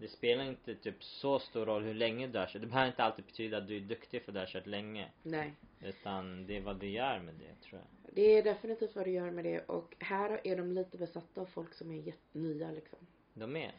[0.00, 2.60] det spelar inte typ så stor roll hur länge du har kört.
[2.62, 5.08] Det behöver inte alltid betyda att du är duktig för att du har kört länge.
[5.22, 5.54] Nej.
[5.80, 8.14] Utan det är vad du gör med det tror jag.
[8.14, 11.46] Det är definitivt vad du gör med det och här är de lite besatta av
[11.46, 12.98] folk som är jättenya liksom.
[13.34, 13.72] De är?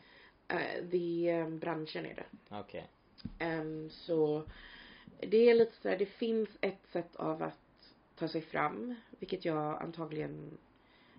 [0.54, 2.26] Uh, det, eh, branschen är det.
[2.50, 2.88] Okej.
[3.40, 4.44] Ehm, så
[5.20, 9.46] det är lite så här, det finns ett sätt av att ta sig fram, vilket
[9.46, 10.58] jag antagligen,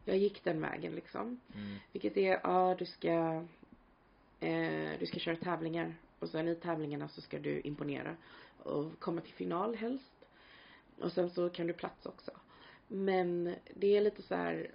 [0.04, 1.40] jag gick den vägen liksom.
[1.54, 1.76] Mm.
[1.92, 3.46] Vilket är, ja du ska,
[4.40, 8.16] eh, du ska köra tävlingar och sen i tävlingarna så ska du imponera
[8.62, 10.12] och komma till final helst.
[11.00, 12.30] Och sen så kan du plats också.
[12.88, 14.70] Men det är lite så här.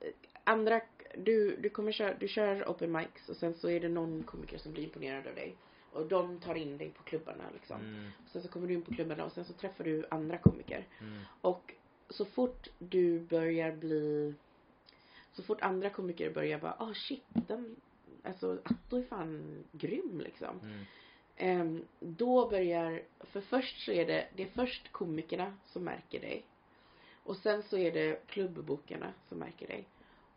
[0.00, 0.12] eh,
[0.44, 0.80] Andra,
[1.16, 4.58] du, du kommer köra, du kör open mics och sen så är det någon komiker
[4.58, 5.56] som blir imponerad av dig.
[5.92, 7.80] Och de tar in dig på klubbarna liksom.
[7.80, 8.10] Mm.
[8.26, 10.86] Sen så kommer du in på klubbarna och sen så träffar du andra komiker.
[11.00, 11.18] Mm.
[11.40, 11.74] Och
[12.08, 14.34] så fort du börjar bli
[15.32, 17.76] så fort andra komiker börjar bara ah shit den
[18.22, 20.60] alltså Atto är fan grym liksom.
[20.60, 20.84] Mm.
[21.36, 26.44] Ehm, då börjar, för först så är det, det är först komikerna som märker dig.
[27.24, 29.84] Och sen så är det klubbbokarna som märker dig.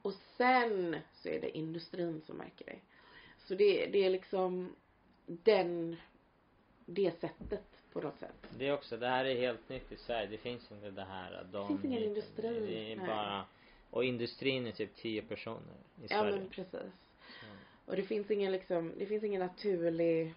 [0.02, 2.82] Och sen så är det industrin som märker dig.
[3.38, 4.76] Så det, det är liksom
[5.26, 5.96] den,
[6.86, 8.48] det sättet på något sätt.
[8.58, 10.28] Det är också, det här är helt nytt i Sverige.
[10.28, 12.60] Det finns inte det här de finns ingen industri.
[12.60, 13.08] Det är Nej.
[13.08, 13.46] bara,
[13.90, 15.60] och industrin är typ 10 personer
[16.02, 16.36] i Ja Sverige.
[16.38, 16.92] men precis.
[17.86, 20.34] Och det finns ingen liksom, det finns ingen naturlig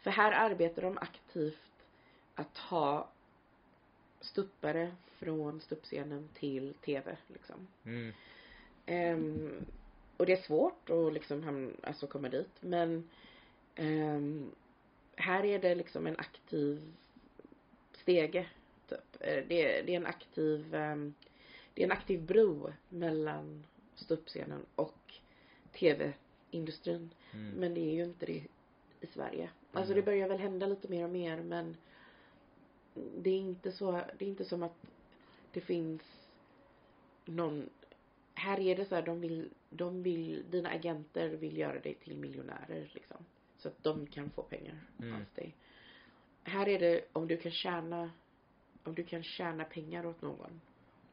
[0.00, 1.86] För här arbetar de aktivt
[2.34, 3.08] att ha
[4.20, 7.66] stuppare från stuppscenen till TV liksom.
[7.84, 8.12] Mm.
[8.86, 9.64] Ehm,
[10.16, 13.08] och det är svårt att liksom ham- alltså komma dit men
[13.74, 14.50] ehm,
[15.16, 16.92] här är det liksom en aktiv
[17.92, 18.46] stege
[18.88, 18.98] typ.
[19.20, 21.14] Eh, Det, det är en aktiv ehm,
[21.78, 25.14] det är en aktiv bro mellan ståuppscenen och
[25.72, 26.12] TV
[26.50, 27.10] industrin.
[27.32, 27.50] Mm.
[27.50, 28.46] Men det är ju inte det
[29.00, 29.50] i Sverige.
[29.72, 31.76] Alltså det börjar väl hända lite mer och mer men
[33.18, 34.86] det är inte så, det är inte som att
[35.52, 36.02] det finns
[37.24, 37.70] någon
[38.34, 42.16] här är det så här, de vill, de vill, dina agenter vill göra dig till
[42.16, 43.16] miljonärer liksom.
[43.58, 45.14] Så att de kan få pengar Mm.
[45.14, 45.56] av dig.
[46.42, 48.10] Här är det, om du kan tjäna,
[48.84, 50.60] om du kan tjäna pengar åt någon,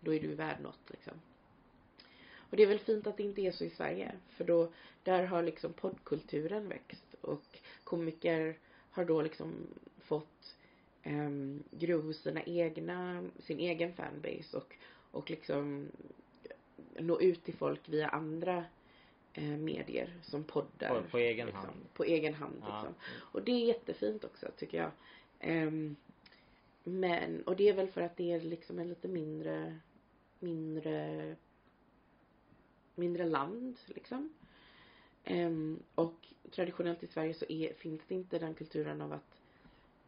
[0.06, 1.13] då är du värd något liksom.
[2.50, 4.12] Och det är väl fint att det inte är så i Sverige.
[4.30, 4.72] För då,
[5.04, 8.58] där har liksom poddkulturen växt och komiker
[8.91, 10.56] har då liksom fått
[11.06, 14.76] um, gro sina egna, sin egen fanbase och,
[15.12, 15.88] och liksom
[17.00, 18.65] nå ut till folk via andra
[19.34, 21.02] eh, medier som poddar.
[21.02, 21.86] På, på egen liksom, hand.
[21.94, 22.76] På egen hand Ja.
[22.76, 22.96] liksom.
[23.04, 24.91] Och det är jättefint också tycker jag.
[25.39, 25.96] Ehm,
[26.84, 29.80] men, och det är väl för att det är liksom en lite mindre,
[30.39, 31.36] mindre,
[32.95, 34.34] mindre land liksom.
[35.24, 39.41] Ehm, och traditionellt i Sverige så är, finns det inte den kulturen av att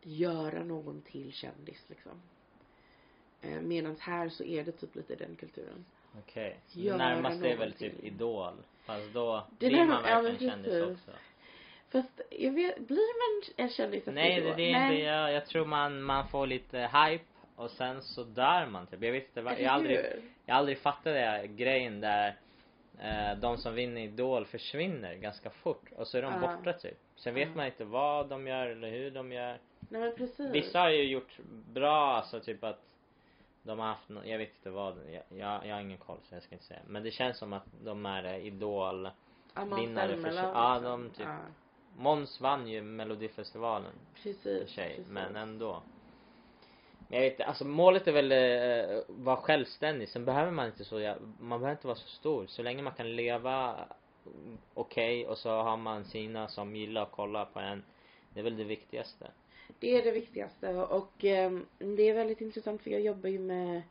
[0.01, 2.21] göra någon till kändis liksom.
[3.41, 5.85] Eh, Medan här så är det typ lite den kulturen.
[6.19, 6.59] Okej.
[6.73, 8.03] Det Göra närmaste är väl typ.
[8.03, 8.53] Idol.
[8.85, 10.97] Fast då Det blir man ja, verkligen kändis precis.
[11.07, 11.11] också.
[11.89, 15.45] Fast jag vet, blir man en kändis efter Nej, det, det är inte, jag, jag
[15.45, 17.25] tror man, man får lite hype
[17.57, 19.03] och sen så dör man typ.
[19.03, 19.99] Jag vet inte jag har aldrig,
[20.45, 22.35] jag har aldrig fattat det grejen där
[22.99, 26.39] eh, de som vinner Idol försvinner ganska fort och så är de Ja.
[26.39, 26.97] borta typ.
[27.15, 27.55] Sen vet Ja.
[27.55, 29.57] man inte vad de gör eller hur de gör.
[29.89, 30.51] Nej men precis.
[30.55, 31.37] Vissa har ju gjort
[31.73, 32.81] bra, alltså typ att
[33.63, 36.35] de har haft, nå- jag vet inte vad, jag, jag, jag har ingen koll så
[36.35, 36.79] jag ska inte säga.
[36.87, 39.09] Men det känns som att de är Idol
[39.77, 40.43] vinnare för sig.
[40.43, 41.37] Ja, de typ- Ja,
[41.97, 44.41] Måns vann ju melodifestivalen precis.
[44.43, 45.07] för sig, precis.
[45.11, 45.81] men ändå.
[47.07, 50.09] Men jag vet inte, alltså målet är väl eh, vara självständig.
[50.09, 52.45] Sen behöver man inte så, man behöver inte vara så stor.
[52.47, 53.75] Så länge man kan leva
[54.73, 57.83] okej och så har man sina som gillar att kolla på en.
[58.33, 59.27] Det är väl det viktigaste.
[59.79, 63.81] Det är det viktigaste och ehm, det är väldigt intressant för jag jobbar ju med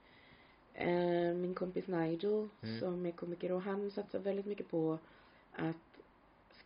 [0.74, 2.80] eh, min kompis Nigel Mm.
[2.80, 4.98] som är komiker och han satsar väldigt mycket på
[5.52, 5.76] att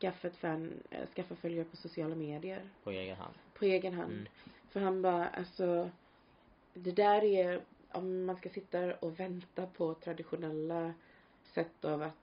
[0.00, 3.34] skaffa ett fan, eh, skaffa följare på sociala medier På egen hand.
[3.54, 4.12] på egen hand.
[4.12, 4.26] Mm.
[4.70, 5.90] För han bara, alltså
[6.74, 7.60] det där är,
[7.92, 10.94] om man ska sitta och vänta på traditionella
[11.42, 12.14] sätt av att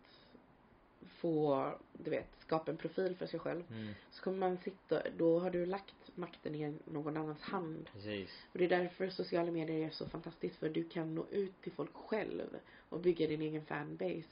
[1.07, 3.63] få, du vet, skapa en profil för sig själv.
[3.71, 7.89] Mm, Så kommer man sitta, då har du lagt makten i någon annans hand.
[7.93, 8.29] precis.
[8.51, 11.71] Och det är därför sociala medier är så fantastiskt för du kan nå ut till
[11.71, 12.57] folk själv
[12.89, 14.23] och bygga din egen fanbase.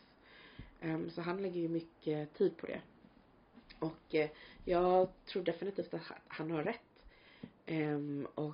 [0.81, 2.81] Ehm, så han lägger ju mycket tid på det.
[3.79, 4.29] Och eh,
[4.65, 6.79] jag tror definitivt att han- har rätt.
[7.65, 8.53] Ehm, och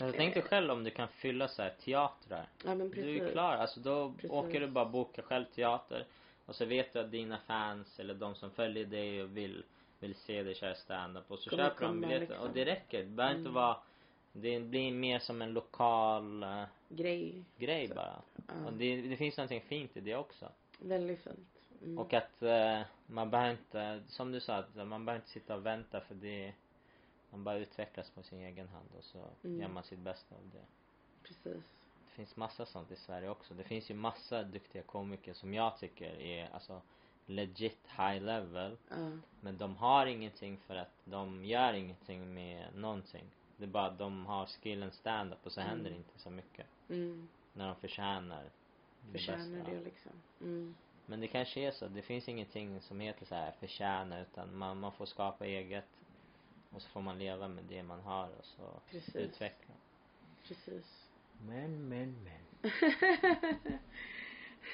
[0.00, 2.46] Men jag tänkte själv om du kan fylla så här teatrar.
[2.64, 3.22] ja men Du precis.
[3.22, 4.30] är klar, alltså då Precis.
[4.30, 6.04] åker du bara boka själv teater.
[6.46, 9.62] Och så vet du att dina fans eller de som följer dig och vill,
[9.98, 12.20] vill se dig köra stand-up och så Kommer köper de biljetter.
[12.26, 12.48] liksom.
[12.48, 12.98] Och det räcker.
[12.98, 13.54] Det behöver inte Mm.
[13.62, 13.76] vara
[14.32, 17.44] det blir mer som en lokal uh, Grej.
[17.58, 17.94] grej Så.
[17.94, 18.22] bara.
[18.46, 20.48] Ja, Och det, det finns någonting fint i det också.
[20.78, 21.48] väldigt fint.
[21.82, 21.98] Mm.
[21.98, 25.66] Och att eh, man behöver inte, som du sa, att man behöver inte sitta och
[25.66, 26.52] vänta för det
[27.30, 29.60] man bara utvecklas på sin egen hand och så Mm.
[29.60, 30.64] gör man sitt bästa av det.
[31.22, 31.64] Precis.
[32.04, 33.54] Det finns massa sånt i Sverige också.
[33.54, 36.82] Det finns ju massa duktiga komiker som jag tycker är alltså
[37.26, 38.76] legit high level.
[38.88, 39.10] Ja.
[39.40, 43.24] Men de har ingenting för att de gör ingenting med någonting.
[43.56, 45.70] Det är bara att de har skillen stand-up och så Mm.
[45.70, 46.66] händer det inte så mycket.
[46.88, 47.28] Mm.
[47.52, 48.42] När de förtjänar
[49.00, 49.70] det Förtjänar bästa.
[49.70, 50.12] det liksom.
[50.40, 50.74] Mm.
[51.06, 51.88] Men det kanske är så.
[51.88, 55.84] Det finns ingenting som heter så här förtjäna utan man, man får skapa eget.
[56.74, 59.16] Och så får man leva med det man har och så Precis.
[59.16, 59.74] utveckla.
[60.48, 61.08] Precis.
[61.46, 62.70] Men, men, men.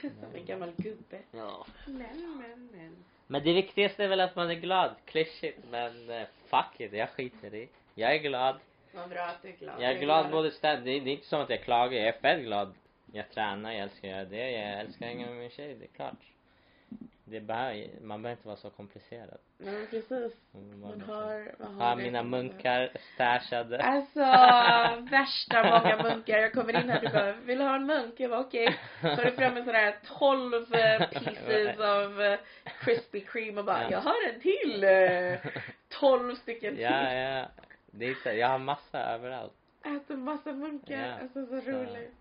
[0.01, 1.19] Som en gammal gubbe.
[1.31, 1.67] Ja.
[1.87, 2.97] Men, men, men.
[3.27, 4.95] Men det viktigaste är väl att man är glad.
[5.05, 7.69] Klyschigt men eh, fuck it, jag skiter i.
[7.95, 8.57] Jag är glad.
[8.95, 9.83] Vad bra att du är glad.
[9.83, 11.99] Jag är glad både är- det är inte som att jag klagar.
[11.99, 12.75] Jag är fett glad.
[13.13, 14.51] Jag tränar, jag älskar att göra det.
[14.51, 16.33] Jag älskar att hänga med min tjej, det är klart.
[17.29, 19.39] Det behöver, man behöver inte vara så komplicerad.
[19.59, 20.33] Ja, men precis.
[20.53, 23.83] Man Man bara- har, man har har mina munkar stashade.
[23.83, 24.21] Alltså,
[25.11, 26.39] värsta många munkar.
[26.39, 28.15] Jag kommer in här och bara, vill du ha en munk?
[28.21, 28.77] Jag bara okej.
[29.01, 32.39] Så har du fram en sån här 12 eh, pieces av eh,
[32.81, 33.91] Krispy Kreme och bara, Ja.
[33.91, 34.85] jag har en till.
[34.85, 35.63] eh,
[36.01, 36.83] 12 stycken till.
[36.85, 37.47] Ja, ja.
[37.91, 39.53] Det är så, jag har massa överallt.
[39.85, 41.07] Äter massa munkar.
[41.09, 41.15] Ja.
[41.23, 42.15] Alltså så Så- roligt.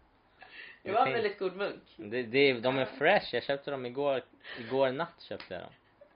[0.85, 1.81] Det var en väldigt god munk.
[1.97, 3.35] Det, det, de är fresh.
[3.35, 4.21] Jag köpte dem igår,
[4.59, 5.71] igår natt köpte jag dem.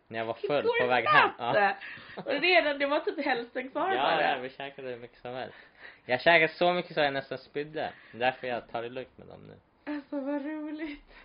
[0.07, 1.29] När jag var full på väg hem.
[1.37, 1.75] Ja,
[2.15, 4.31] Och redan, det var typ hälften kvar ja, bara.
[4.31, 5.57] ja vi käkade hur mycket som helst.
[6.05, 7.93] Jag käkade så mycket så jag nästan spydde.
[8.11, 9.53] Därför jag tar det lugnt med dem nu.
[9.93, 11.15] Alltså vad roligt.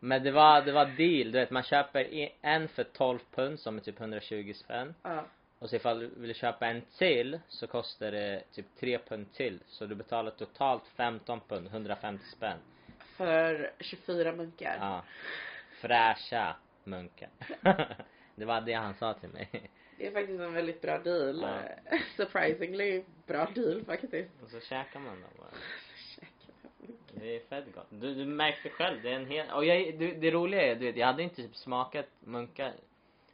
[0.00, 3.76] Men det var, det var deal, du vet man köper en för 12 pund som
[3.76, 4.94] är typ 120 spänn.
[5.02, 5.24] Ja.
[5.58, 9.58] Och så ifall du vill köpa en till så kostar det typ 3 pund till.
[9.66, 12.58] Så du betalar totalt 15 pund, 150 spänn.
[13.16, 14.76] För 24 munkar.
[14.80, 15.04] Ja.
[15.80, 17.28] Fräscha munkar.
[18.34, 19.70] det var det han sa till mig.
[19.98, 21.40] Det är faktiskt en väldigt bra deal.
[21.42, 21.98] Ja.
[22.16, 24.42] Surprisingly bra deal faktiskt.
[24.42, 25.48] Och så käkar man dem bara.
[27.12, 27.86] Det är fett gott.
[27.90, 29.50] Du, du märkte själv, det är en hel...
[29.50, 32.72] Och jag, du, det roliga är, du vet, jag hade inte typ smakat munkar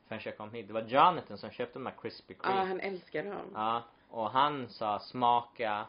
[0.09, 0.67] förrän jag kom hit.
[0.67, 2.65] Det var Jonathan som köpte de här Krispy Ja, Kreme.
[2.69, 3.51] han älskar dem.
[3.55, 5.87] Ja, och han sa smaka.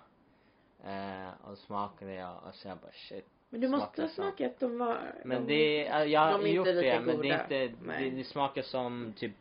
[0.86, 3.28] Eh, och smakade jag och så jag bara shit.
[3.52, 4.98] Men du måste Smakar ha smakat de var...
[5.24, 7.44] Men de, det, är- jag har de gjort det men det är goda.
[7.44, 8.10] inte, Nej.
[8.10, 9.32] det, det smakar som typ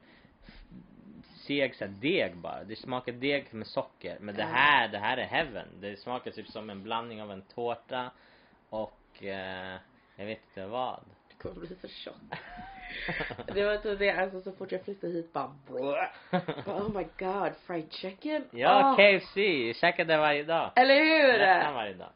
[1.46, 2.64] seg så här, deg bara.
[2.64, 4.16] Det smakar deg med socker.
[4.20, 5.66] Men det här, det här är heaven.
[5.80, 8.10] Det smakar typ som en blandning av en tårta
[8.70, 9.76] och eh,
[10.16, 11.00] jag vet inte vad.
[11.28, 12.14] Det kommer bli så tjock.
[13.54, 16.10] det var typ det, alltså så fort jag flyttade hit bara, bara
[16.66, 18.44] oh my god, fried chicken.
[18.50, 19.36] Ja, Åh, KFC.
[19.36, 20.70] Jag käkar det varje dag.
[20.76, 21.38] Eller hur?
[21.38, 22.10] Nästan varje dag.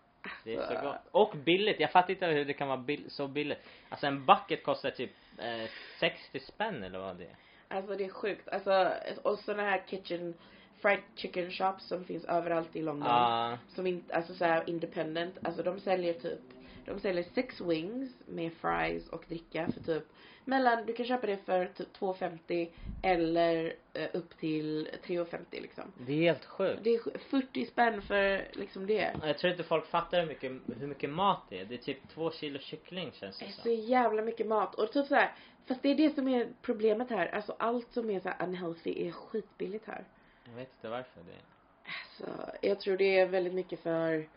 [0.45, 0.87] Det är så Alltså.
[0.87, 0.97] gott.
[1.11, 1.81] Och billigt.
[1.81, 3.59] Jag fattar inte hur det kan vara bill- så billigt.
[3.89, 7.37] Alltså en bucket kostar typ eh, 60 spänn eller vad det är.
[7.69, 8.49] Alltså det är sjukt.
[8.49, 10.35] Alltså, och såna här kitchen,
[10.83, 13.09] fried chicken shops som finns överallt i London.
[13.09, 13.59] Ja.
[13.69, 15.39] Som inte, alltså såhär independent.
[15.43, 16.41] Alltså de säljer typ,
[16.85, 20.05] de säljer sex wings med fries och dricka för typ
[20.45, 22.69] mellan, du kan köpa det för typ 2,50
[23.03, 25.93] eller eh, upp till 3,50 liksom.
[25.99, 26.81] det är helt sjukt.
[26.85, 29.15] Det är sj- 40 spänn för liksom det.
[29.23, 31.65] Jag tror inte folk fattar hur mycket, hur mycket mat det är.
[31.65, 33.75] Det är typ två kilo kyckling känns Det det är så som.
[33.75, 34.75] jävla mycket mat.
[34.75, 35.33] Och typ så här,
[35.67, 37.27] fast det är det som är problemet här.
[37.27, 40.05] Alltså allt som är så här unhealthy är skitbilligt här.
[40.45, 41.43] Jag vet inte varför det är.
[41.87, 44.29] Alltså, jag tror det är väldigt mycket för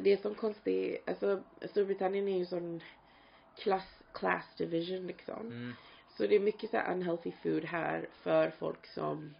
[0.00, 2.80] det är som konstigt, alltså Storbritannien är ju sån
[3.58, 5.46] klass, class division liksom.
[5.46, 5.72] Mm.
[6.08, 9.34] Så det är mycket så här unhealthy food här för folk som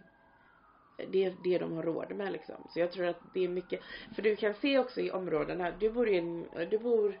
[1.07, 2.67] det är det de har råd med liksom.
[2.69, 3.81] Så jag tror att det är mycket,
[4.15, 7.19] för du kan se också i områdena, du bor i en, du bor,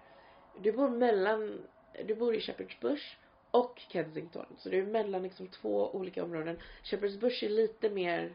[0.61, 1.61] du bor mellan,
[2.05, 3.17] du bor i Shepherd's Bush
[3.51, 4.45] och Kensington.
[4.57, 6.57] Så du är mellan liksom två olika områden.
[6.83, 8.33] Shepherd's Bush är lite mer,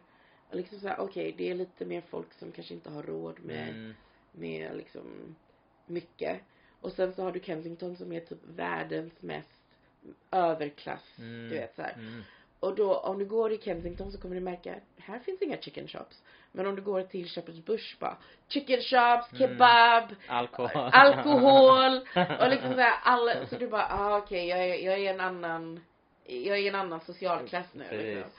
[0.50, 3.94] liksom såhär, okej det är lite mer folk som kanske inte har råd med Mm.
[4.32, 5.36] med liksom
[5.86, 6.40] mycket.
[6.84, 9.50] Och sen så har du Kensington som är typ världens mest
[10.30, 11.48] överklass, Mm.
[11.48, 11.92] du vet så här.
[11.92, 12.22] Mm.
[12.60, 15.88] Och då om du går i Kensington så kommer du märka, här finns inga chicken
[15.88, 16.22] shops.
[16.52, 18.16] Men om du går till Shepherd's Bush bara,
[18.48, 19.38] chicken shops, Mm.
[19.38, 20.70] kebab, Alkohol.
[20.92, 21.96] alkohol
[22.40, 25.80] och liksom såhär alla, så du bara, ah okej jag, är, jag är en annan,
[26.26, 28.06] jag är i en annan socialklass nu Precis.
[28.06, 28.30] liksom.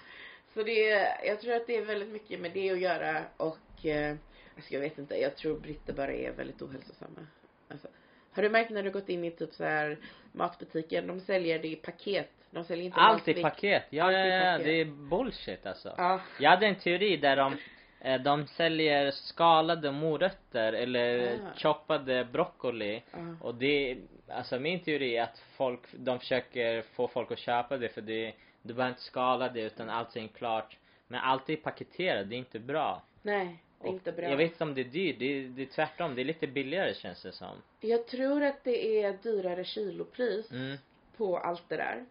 [0.54, 0.80] Så det
[1.26, 4.16] jag tror att det är väldigt mycket med det att göra och eh,
[4.56, 7.28] alltså jag vet inte, jag tror britter bara är väldigt ohälsosamma.
[7.68, 7.88] Alltså,
[8.36, 9.98] har du märkt när du gått in i typ så här
[10.32, 12.30] matbutiken, de säljer det i paket.
[12.52, 13.84] De säljer inte Allt i paket.
[13.90, 14.58] Ja, Allt ja, ja.
[14.58, 15.94] Det är bullshit alltså.
[15.98, 16.20] Ja.
[16.40, 17.58] Jag hade en teori där de
[18.02, 21.58] eh, de säljer skalade morötter eller Ah.
[21.58, 23.18] choppade broccoli Ja.
[23.42, 23.98] och det,
[24.30, 28.34] alltså min teori är att folk, de försöker få folk att köpa det för det,
[28.62, 30.78] du behöver inte skala det utan allting klart.
[31.08, 33.02] Men allt är paketerat, det är inte bra.
[33.22, 34.30] Nej, inte bra.
[34.30, 36.48] Jag vet inte om det är dyrt, det är, det är tvärtom, det är lite
[36.48, 37.58] billigare känns det som.
[37.82, 40.78] Jag tror att det är dyrare kilopris Mm.
[41.18, 42.06] på allt det där.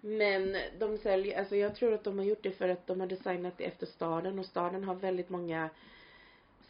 [0.00, 3.06] Men de säljer, alltså jag tror att de har gjort det för att de har
[3.06, 5.70] designat det efter staden och staden har väldigt många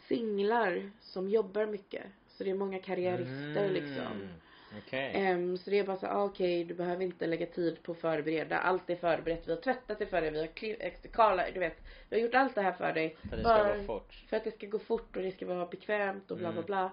[0.07, 2.03] singlar som jobbar mycket.
[2.27, 3.73] Så det är många karriärister Mm.
[3.73, 4.29] liksom.
[4.77, 5.11] Okej.
[5.15, 7.97] Ehm, så det är bara så, ah, okej du behöver inte lägga tid på att
[7.97, 8.57] förbereda.
[8.59, 9.47] Allt är förberett.
[9.47, 10.31] Vi har tvättat det för dig.
[10.31, 11.77] Vi har klippt, kala, du vet.
[12.09, 13.15] Vi har gjort allt det här för dig.
[13.29, 14.13] För det ska gå fort.
[14.29, 16.65] För att det ska gå fort och det ska vara bekvämt och bla bla Mm.
[16.65, 16.91] bla.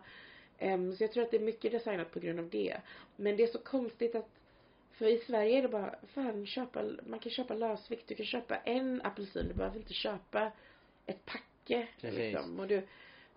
[0.58, 2.76] Ehm, så jag tror att det är mycket designat på grund av det.
[3.16, 4.28] Men det är så konstigt att
[4.92, 8.08] för i Sverige är det bara, fan köpa, man kan köpa lösvikt.
[8.08, 9.48] Du kan köpa en apelsin.
[9.48, 10.52] Du behöver inte köpa
[11.06, 11.86] ett packe.
[12.00, 12.18] Precis.
[12.18, 12.60] Liksom.
[12.60, 12.82] Och du,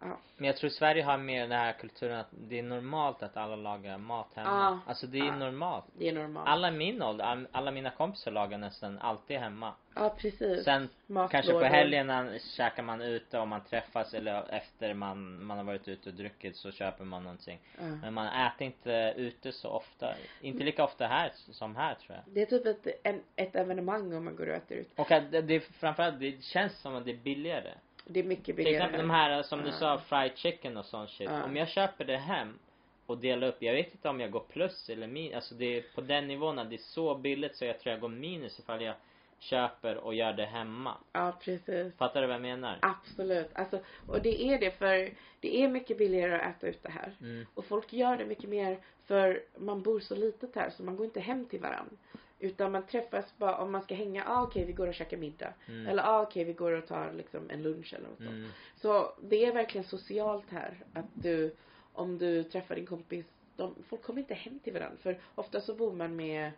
[0.02, 0.18] ja.
[0.38, 3.56] Men jag tror Sverige har mer den här kulturen att det är normalt att alla
[3.56, 4.50] lagar mat hemma.
[4.50, 4.80] Ja.
[4.92, 5.36] Alltså det är Ja.
[5.36, 5.86] normalt.
[5.98, 6.48] Det är normalt.
[6.50, 9.74] Alla min ålder, all- alla mina kompisar lagar nästan alltid hemma.
[9.96, 10.64] Ja precis.
[10.64, 11.28] Sen Matlådor.
[11.32, 15.88] kanske på helgerna käkar man ute om man träffas eller efter man, man har varit
[15.88, 17.60] ute och druckit så köper man någonting.
[17.80, 17.84] Ja.
[17.86, 20.14] Men man äter inte ute så ofta.
[20.42, 22.34] Inte lika ofta här som här tror jag.
[22.34, 24.90] Det är typ ett, en, ett evenemang om man går och äter ut.
[24.96, 27.72] Och att det, det framförallt, det känns som att det är billigare.
[28.12, 28.76] Det är mycket Till billigare.
[28.84, 31.30] exempel de här som du sa, fried chicken och sån shit.
[31.46, 32.60] Om jag köper det hem
[33.06, 35.36] och delar upp, jag vet inte om jag går plus eller minus.
[35.36, 38.02] Alltså det är på den nivån att det är så billigt så jag tror jag
[38.02, 38.96] går minus ifall jag
[39.40, 40.98] köper och gör det hemma.
[41.12, 41.96] Ja, precis.
[41.98, 42.78] Fattar du vad jag menar?
[42.82, 43.50] Absolut.
[43.54, 47.12] Alltså, och det är det för det är mycket billigare att äta ute här.
[47.22, 47.46] Mm.
[47.54, 51.06] Och folk gör det mycket mer för man bor så litet här så man går
[51.06, 51.96] inte hem till varandra.
[52.40, 55.54] Utan man träffas bara om man ska hänga, ah okej vi går och käkar middag.
[55.68, 55.88] Mm.
[55.88, 58.30] Eller ah okej vi går och tar liksom en lunch eller något sånt.
[58.30, 58.50] Mm.
[58.76, 60.84] Så det är verkligen socialt här.
[60.94, 61.56] Att du,
[61.94, 63.26] om du träffar din kompis,
[63.56, 64.98] de, folk kommer inte hem till varandra.
[65.02, 66.52] För ofta så bor man med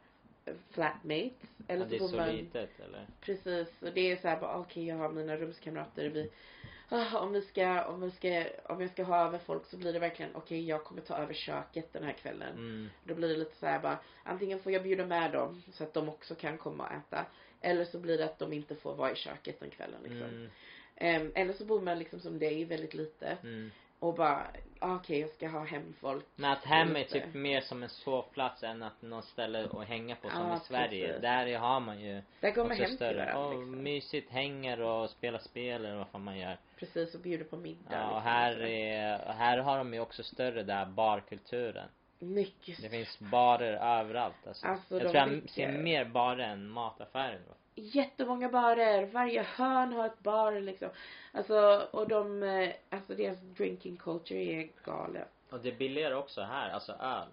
[0.70, 1.32] flatmates.
[1.68, 3.08] Eller Ja, det är så så bor man litet eller?
[3.22, 6.71] Precis, och det är så här bara okej jag har mina rumskamrater, vi ah,
[7.14, 10.00] om vi ska, om vi ska, om jag ska ha över folk så blir det
[10.00, 12.54] verkligen okej jag kommer ta över köket den här kvällen.
[12.54, 12.90] Mm.
[13.04, 15.94] Då blir det lite så här bara antingen får jag bjuda med dem så att
[15.94, 17.26] de också kan komma och äta.
[17.62, 20.30] Eller så blir det att de inte får vara i köket den kvällen liksom.
[20.30, 20.50] Mm.
[20.96, 23.72] Ehm, eller så bor man liksom som dig väldigt lite Mm.
[24.02, 24.48] Och bara
[24.80, 26.26] ah, okej jag ska ha hem folk.
[26.36, 30.16] Men att hem är typ mer som en sovplats än att något ställe att hänga
[30.16, 31.08] på som Ja, i Sverige.
[31.08, 31.22] precis.
[31.22, 33.18] Där har man ju Där går man hem till större.
[33.26, 33.84] varandra Och liksom.
[33.84, 36.58] mysigt, hänger och spelar spel eller vad fan man gör.
[36.80, 37.82] Precis och bjuder på middag.
[37.92, 41.90] Ja, och liksom, här är, här har de ju också större där barkulturen.
[42.20, 44.68] Mycket Det finns barer överallt alltså.
[44.68, 47.42] Alltså, jag tror jag ser mer barer än mataffärer.
[47.76, 49.06] Jättemånga barer.
[49.06, 50.90] Varje hörn har ett bar liksom.
[51.32, 55.26] Alltså, och de, eh, alltså deras drinking culture är galen.
[55.50, 57.28] Och det är billigare också här, alltså öl.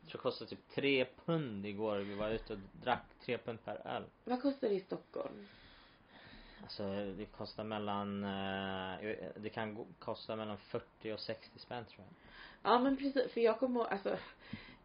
[0.00, 1.96] Jag tror det kostade typ tre pund igår.
[1.96, 4.04] Vi var ute och drack tre pund per öl.
[4.24, 5.46] Vad kostar det i Stockholm?
[6.62, 6.82] Alltså
[7.16, 12.14] det kostar mellan, eh, det kan kosta mellan 40 och 60 spänn tror jag.
[12.72, 14.16] Ja men precis, för jag kommer alltså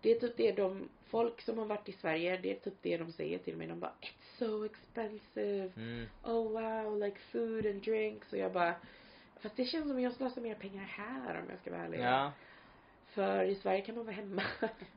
[0.01, 2.97] det är typ det de, folk som har varit i Sverige, det är typ det
[2.97, 3.67] de säger till mig.
[3.67, 3.93] De bara
[4.39, 5.71] so expensive.
[5.77, 6.05] Mm.
[6.23, 8.33] Oh wow, like food and drinks.
[8.33, 8.75] Och jag bara
[9.41, 11.99] Fast det känns som jag slösar mer pengar här om jag ska vara ärlig.
[11.99, 12.31] Ja.
[13.07, 14.41] För i Sverige kan man vara hemma.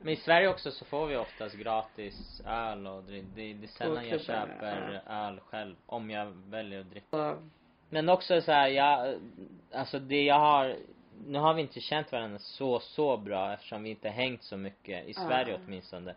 [0.01, 3.67] Men i Sverige också så får vi oftast gratis öl och det, det, det är
[3.67, 5.75] sällan jag köper öl själv.
[5.85, 7.07] Om jag väljer att dricka.
[7.09, 7.49] Så,
[7.89, 9.15] Men också så här, jag,
[9.71, 10.75] alltså det jag har,
[11.25, 15.07] nu har vi inte känt varandra så, så bra eftersom vi inte hängt så mycket,
[15.07, 15.27] i Ja.
[15.27, 16.15] Sverige åtminstone.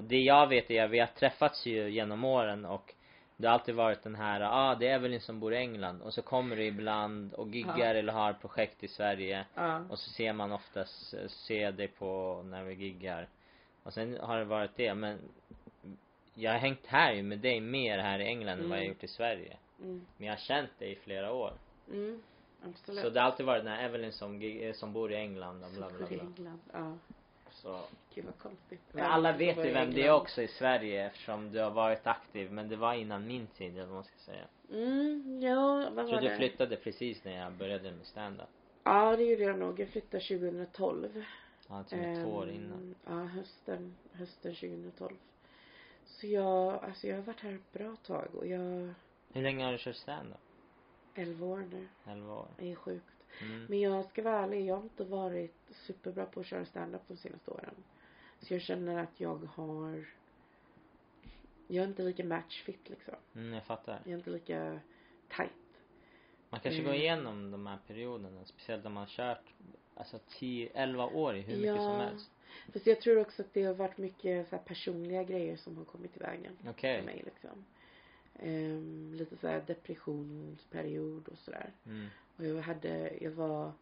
[0.00, 2.94] Och det jag vet är att vi har träffats ju genom åren och
[3.36, 6.14] det har alltid varit den här, ah det är Evelyn som bor i England och
[6.14, 7.98] så kommer du ibland och giggar Ja.
[8.00, 9.80] eller har projekt i Sverige ja.
[9.90, 13.28] och så ser man oftast, eh, ser dig på när vi giggar.
[13.82, 15.18] Och sen har det varit det men
[16.34, 18.94] jag har hängt här ju med dig mer här i England än vad jag Mm.
[18.94, 19.56] gjort i Sverige.
[19.82, 21.52] Mm, Men jag har känt dig i flera år.
[21.92, 22.22] mm,
[22.64, 23.00] absolut.
[23.02, 25.70] Så det har alltid varit den här Evelyn som, eh, som bor i England och
[25.70, 26.24] bla Så bla går i bla.
[26.24, 26.60] England.
[26.72, 26.92] Ja.
[27.62, 27.80] Så.
[28.14, 28.80] Gud vad konstigt.
[28.92, 32.06] Men alla vet så ju vem det är också i Sverige eftersom du har varit
[32.06, 32.52] aktiv.
[32.52, 34.44] Men det var innan min tid eller vad man ska säga.
[34.72, 36.36] Mm, ja, vad var du det?
[36.36, 38.48] flyttade precis när jag började med stand-up.
[38.84, 39.80] Ja, det gjorde jag nog.
[39.80, 41.24] Jag flyttade 2012.
[41.68, 42.94] Ja, till och med två år Ehm, innan.
[43.06, 45.16] Ja, hösten, hösten 2012.
[46.04, 48.94] Så jag, alltså jag har varit här ett bra tag och jag,
[49.32, 50.38] Hur länge har du kört stand-up?
[51.14, 51.88] 11 år nu.
[52.06, 52.48] 11 år.
[52.58, 53.19] Det är sjukt.
[53.42, 53.66] Mm.
[53.68, 57.16] Men jag ska vara ärlig, jag har inte varit superbra på att köra stand-up de
[57.16, 57.74] senaste åren.
[58.40, 60.04] Så jag känner att jag har,
[61.66, 63.14] jag är inte lika matchfit liksom.
[63.34, 64.00] Mm, jag fattar.
[64.04, 64.80] Jag är inte lika
[65.36, 65.50] tight.
[66.50, 66.84] Man kanske Mm.
[66.92, 68.44] går igenom de här perioderna.
[68.44, 69.44] Speciellt om man har kört
[69.94, 71.76] alltså 10, 11 år i hur mycket Ja.
[71.76, 72.30] som helst.
[72.72, 75.84] Fast jag tror också att det har varit mycket så här personliga grejer som har
[75.84, 76.58] kommit i vägen.
[76.68, 76.98] Okej.
[76.98, 77.64] För mig liksom.
[78.38, 81.72] Ehm, lite så här depressionsperiod och sådär.
[81.86, 82.06] Mm.
[82.36, 83.72] Och jag hade, jag var,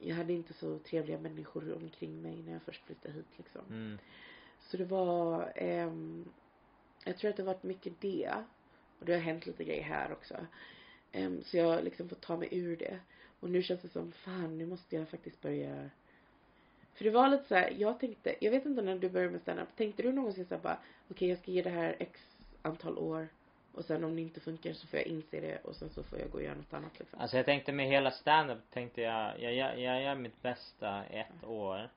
[0.00, 3.62] jag hade inte så trevliga människor omkring mig när jag först flyttade hit liksom.
[3.68, 3.98] Mm.
[4.60, 6.28] Så det var, ehm,
[7.04, 8.34] jag tror att det har varit mycket det.
[8.98, 10.46] Och det har hänt lite grejer här också.
[11.12, 13.00] Ehm, så jag har liksom fått ta mig ur det.
[13.40, 15.90] Och nu känns det som, fan nu måste jag faktiskt börja
[16.96, 19.40] för det var lite så här, jag tänkte, jag vet inte när du började med
[19.40, 20.78] stand-up, tänkte du någonsin såhär bara,
[21.10, 22.20] okej jag ska ge det här x
[22.62, 23.28] antal år
[23.76, 26.18] och sen om det inte funkar så får jag inse det och sen så får
[26.18, 27.20] jag gå och göra något annat liksom.
[27.20, 31.44] Alltså jag tänkte med hela stand-up tänkte jag, jag, jag, jag gör mitt bästa ett
[31.44, 31.88] år.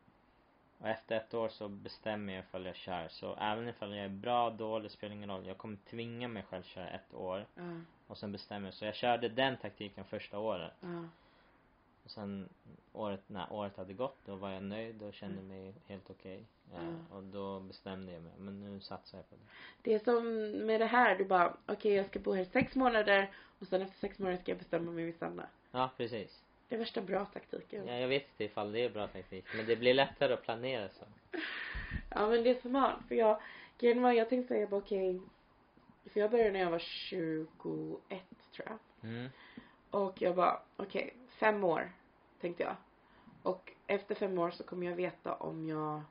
[0.78, 3.08] Och efter ett år så bestämmer jag ifall jag kör.
[3.10, 5.48] Så även ifall jag är bra, dålig, spelar ingen roll.
[5.48, 7.46] Jag kommer tvinga mig själv köra ett år.
[7.56, 7.64] Ja,
[8.08, 8.74] Och sen bestämmer jag.
[8.74, 10.72] Så jag körde den taktiken första året.
[10.82, 11.04] ja,
[12.10, 12.50] Och sen
[12.94, 15.48] året, när året hade gått då var jag nöjd och kände Mm.
[15.48, 16.44] mig helt okej.
[16.74, 17.06] Ja, Mm.
[17.12, 18.32] Och då bestämde jag mig.
[18.38, 19.42] Men nu satsar jag på det.
[19.82, 23.32] Det är som med det här, du bara, okej jag ska bo här sex månader
[23.60, 25.48] och sen efter sex månader ska jag bestämma mig vid stanna.
[25.72, 26.44] Ja, precis.
[26.68, 27.88] Det är värsta bra taktiken.
[27.88, 29.46] Ja, jag vet inte ifall det är bra taktik.
[29.56, 31.06] Men det blir lättare att planera så.
[32.12, 33.42] Ja men det är smart för jag,
[33.80, 35.22] grejen var jag tänkte säga bara okej,
[36.06, 38.00] för jag började när jag var 21
[38.56, 38.78] tror jag.
[39.10, 39.30] Mm.
[39.92, 41.92] Och jag bara okej, fem år
[42.42, 42.76] tänkte jag.
[43.44, 46.02] Och efter fem år så kommer jag veta om jag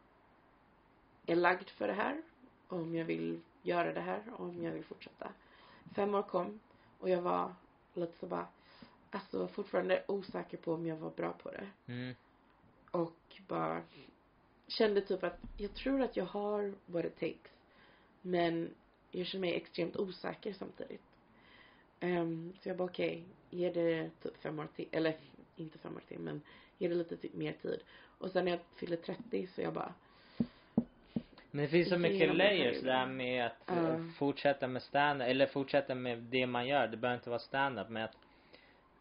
[1.26, 2.22] är lagd för det här,
[2.68, 5.32] om jag vill göra det här och om jag vill fortsätta.
[5.94, 6.60] Fem år kom
[6.98, 7.54] och jag var
[7.94, 8.46] lite så bara,
[9.10, 11.68] alltså fortfarande osäker på om jag var bra på det.
[11.86, 12.14] Mm.
[12.90, 13.82] Och bara
[14.66, 17.52] kände typ att jag tror att jag har what it takes.
[18.22, 18.74] Men
[19.10, 21.02] jag känner mig extremt osäker samtidigt.
[22.00, 25.16] Ehm, så jag bara okej, ge det typ fem år till, eller
[25.60, 26.42] inte fem år till men
[26.78, 27.80] ge det lite typ mer tid.
[28.18, 29.94] Och sen när jag fyller 30 så jag bara,
[31.50, 35.94] Men det finns så mycket layers där med att eh, fortsätta med stand eller fortsätta
[35.94, 36.88] med det man gör.
[36.88, 38.16] Det behöver inte vara stand-up men att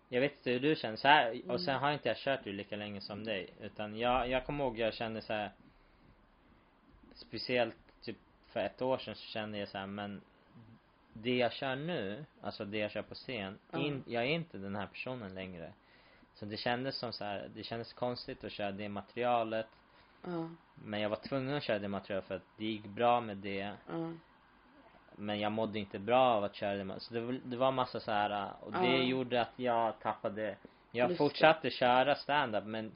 [0.09, 1.81] jag vet inte hur du känner så här, och sen Mm.
[1.81, 3.49] har inte jag kört det lika länge som dig.
[3.61, 5.51] Utan jag, jag kommer ihåg jag kände så här.
[7.15, 10.21] Speciellt typ för ett år sedan så kände jag så här, men
[11.13, 13.79] det jag kör nu, alltså det jag kör på scen, Ja.
[13.79, 15.73] in, jag är inte den här personen längre.
[16.39, 19.67] Så det kändes som så här, det kändes konstigt att köra det materialet.
[20.23, 23.37] ja, Men jag var tvungen att köra det materialet för att det gick bra med
[23.37, 23.73] det.
[23.89, 24.11] ja,
[25.15, 26.99] Men jag mådde inte bra av att köra det.
[26.99, 29.03] Så det, var- det var massa så här och det Ja.
[29.03, 30.55] gjorde att jag tappade
[30.91, 31.17] Jag Lusten.
[31.27, 32.91] fortsatte köra stand-up men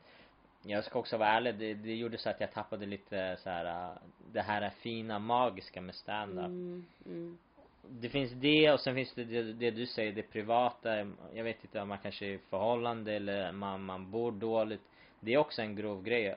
[0.64, 3.98] jag ska också vara ärlig, det, det gjorde så att jag tappade lite så här
[4.32, 6.46] det här är fina magiska med stand-up.
[6.46, 7.38] mm, mm,
[7.90, 10.98] Det finns det och sen finns det, det det du säger, det privata.
[11.34, 14.82] Jag vet inte om man kanske är i förhållande eller man, man bor dåligt.
[15.20, 16.36] Det är också en grov grej.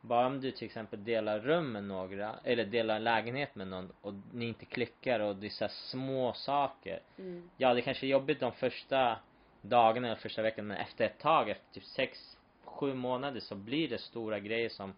[0.00, 4.14] Bara om du till exempel delar rum med några, eller delar lägenhet med någon och
[4.32, 7.00] ni inte klickar och det är så små saker.
[7.18, 9.18] mm, Ja, det kanske är jobbigt de första
[9.62, 13.88] dagarna eller första veckan men efter ett tag, efter typ sex, sju månader så blir
[13.88, 14.94] det stora grejer som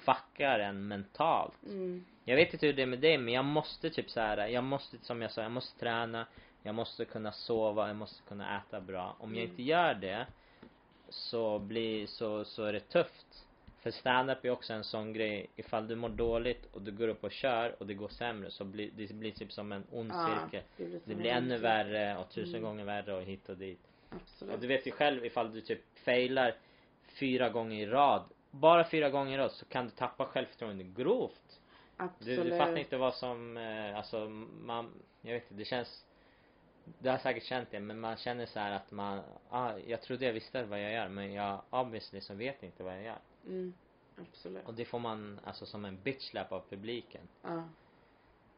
[0.00, 1.62] fuckar en mentalt.
[1.66, 4.46] mm, Jag vet inte hur det är med dig men jag måste typ så här,
[4.48, 6.26] jag måste som jag sa, jag måste träna,
[6.62, 9.16] jag måste kunna sova, jag måste kunna äta bra.
[9.18, 9.50] Om jag Mm.
[9.50, 10.26] inte gör det
[11.08, 13.46] så blir, så, så är det tufft.
[13.78, 17.24] För stand-up är också en sån grej, ifall du mår dåligt och du går upp
[17.24, 20.26] och kör och det går sämre så blir det blir typ som en ond Ja,
[20.26, 20.62] cirkel.
[20.76, 22.62] det blir, Det blir ännu värre och tusen Mm.
[22.62, 23.80] gånger värre och hit och dit.
[24.10, 24.54] Absolut.
[24.54, 26.54] Och du vet ju själv ifall du typ failar
[27.06, 31.60] fyra gånger i rad, bara fyra gånger rad så kan du tappa självförtroende grovt.
[31.96, 32.44] Du, Absolut.
[32.44, 34.28] du fattar inte vad som, eh, alltså
[34.60, 34.90] man,
[35.20, 36.06] jag vet inte, det känns
[36.98, 40.26] Du har säkert känt det men man känner så här att man, ah, jag trodde
[40.26, 43.18] jag visste vad jag gör men jag obviously så vet inte vad jag gör.
[43.46, 43.74] Mm,
[44.16, 44.66] absolut.
[44.66, 47.28] Och det får man alltså som en bitchlap av publiken.
[47.42, 47.64] Ja.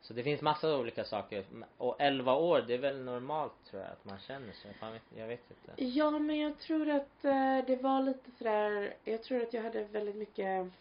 [0.03, 1.45] Så det finns massa olika saker.
[1.77, 4.53] Och 11 år, det är väl normalt tror jag att man känner.
[4.81, 5.85] Fan, vet- jag vet inte.
[5.85, 9.85] Ja, men jag tror att eh, det var lite sådär, jag tror att jag hade
[9.85, 10.73] väldigt mycket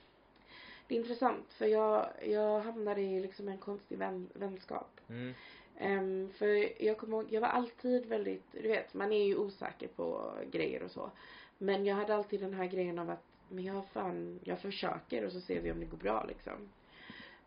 [0.88, 5.00] Det är intressant för jag, jag hamnade i liksom en konstig vän, vänskap.
[5.10, 5.34] Mm.
[5.78, 9.88] Ehm, för jag kommer ihåg, jag var alltid väldigt, du vet, man är ju osäker
[9.88, 11.12] på grejer och så.
[11.58, 15.32] Men jag hade alltid den här grejen av att, men jag fan, jag försöker och
[15.32, 16.70] så ser vi om det går bra liksom.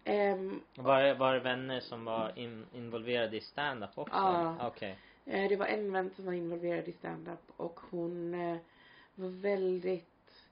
[0.05, 4.15] Ehm, Var, det- var det vänner som var in, involverade i stand-up också?
[4.15, 4.67] Ja.
[4.67, 4.99] Okej.
[5.25, 8.57] Eh, Det var en vän som var involverad i stand-up och hon eh,
[9.15, 10.47] var väldigt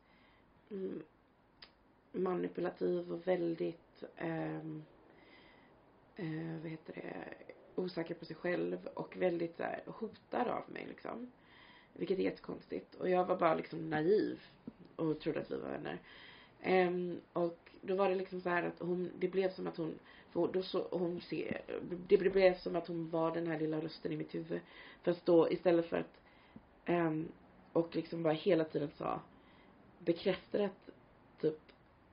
[0.70, 1.03] mm,
[2.12, 4.84] manipulativ och väldigt ehm,
[6.16, 7.34] eh, vad heter det,
[7.74, 11.32] osäker på sig själv och väldigt så här, hotad av mig liksom.
[11.92, 12.94] Vilket är jättekonstigt.
[12.94, 14.40] Och jag var bara liksom naiv
[14.96, 15.98] och trodde att vi var vänner.
[16.62, 19.98] Ehm, och då var det liksom så att hon, det blev som att hon,
[20.30, 21.60] för då så, hon ser,
[22.08, 24.60] det blev som att hon var den här lilla rösten i mitt huvud.
[25.02, 26.20] Fast då istället för att,
[26.84, 27.28] ehm,
[27.72, 29.20] och liksom bara hela tiden sa,
[29.98, 30.90] bekräftade att
[31.40, 31.58] typ,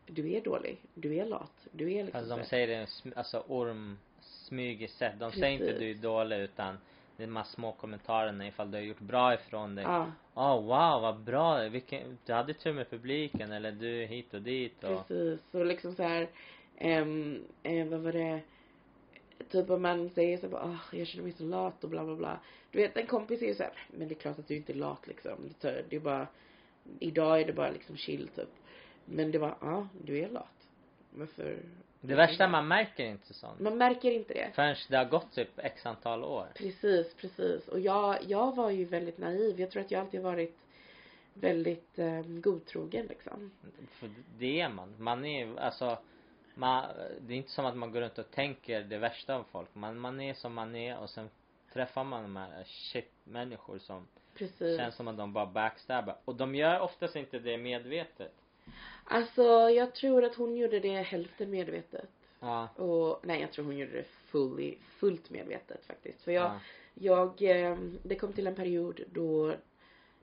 [0.06, 3.98] du är dålig, du är lat, du är liksom Alltså de säger det, alltså orm,
[4.22, 5.14] smyger sätt.
[5.20, 5.80] De säger inte Precis.
[5.80, 6.78] du är dålig utan
[7.20, 9.84] det är här små kommentarerna ifall du har gjort bra ifrån dig.
[9.86, 14.42] Ja, Åh wow vad bra, vilken, du hade tur med publiken eller du hit och
[14.42, 15.54] dit och precis.
[15.54, 16.28] Och liksom så här,
[16.78, 18.40] ehm, eh, vad var det?
[19.50, 22.16] Typ om man säger så bara, "Åh, jag känner mig så lat och bla bla
[22.16, 22.40] bla.
[22.72, 24.72] Du vet en kompis är ju så här, men det är klart att du inte
[24.74, 25.32] är lat liksom.
[25.62, 26.28] Det är- är bara,
[27.00, 28.50] idag är det bara liksom chill typ.
[29.06, 30.59] Men det var, ja du är lat.
[31.10, 31.58] Varför?
[32.02, 33.60] Det värsta man märker inte sånt.
[33.60, 34.52] Man märker inte det.
[34.56, 36.48] Förrän det har gått typ x antal år.
[36.56, 37.68] Precis, precis.
[37.68, 39.60] Och jag, jag var ju väldigt naiv.
[39.60, 40.58] Jag tror att jag alltid varit
[41.34, 43.52] väldigt eh, godtrogen liksom.
[43.92, 44.94] För det är man.
[44.98, 45.98] Man är alltså
[46.60, 46.86] man,
[47.20, 49.76] det är inte som att man går runt och tänker det värsta av folk.
[49.76, 51.30] Man, man är som man är och sen
[51.74, 54.78] träffar man de här shit människor som Precis.
[54.78, 56.18] känns som att de bara backstabbar.
[56.26, 58.34] Och de gör oftast inte det medvetet.
[59.04, 62.10] Alltså jag tror att hon gjorde det hälften medvetet.
[62.40, 62.68] Ja.
[62.68, 66.22] Och nej jag tror hon gjorde det fully, fullt medvetet faktiskt.
[66.22, 66.52] För jag,
[66.94, 67.32] ja.
[67.40, 67.42] jag,
[67.72, 69.56] eh, det kom till en period då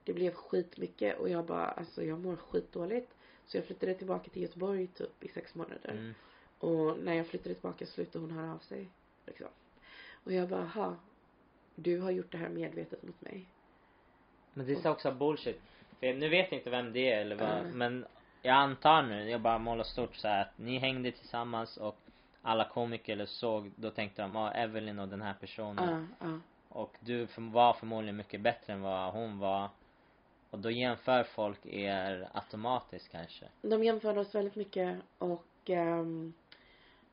[0.03, 3.13] det blev skitmycket och jag bara, alltså jag mår skitdåligt.
[3.45, 5.91] Så jag flyttade tillbaka till Göteborg typ i sex månader.
[5.91, 6.13] Mm.
[6.59, 8.89] Och när jag flyttade tillbaka slutade hon höra av sig.
[9.25, 9.47] Liksom.
[10.23, 10.95] Och jag bara, ha.
[11.75, 13.45] Du har gjort det här medvetet mot mig.
[14.53, 15.61] Men det är så också bullshit.
[15.99, 17.77] För nu vet jag inte vem det är eller vad, Mm.
[17.77, 18.05] men
[18.47, 21.97] jag antar nu, jag bara målar stort så här att ni hängde tillsammans och
[22.41, 26.07] alla komiker såg, då tänkte de, ja Evelyn och den här personen.
[26.19, 26.39] Ja, ja.
[26.69, 29.69] Och du var förmodligen mycket bättre än vad hon var.
[30.49, 33.45] Och då jämför folk er automatiskt kanske.
[33.61, 36.33] De jämförde oss väldigt mycket och ehm,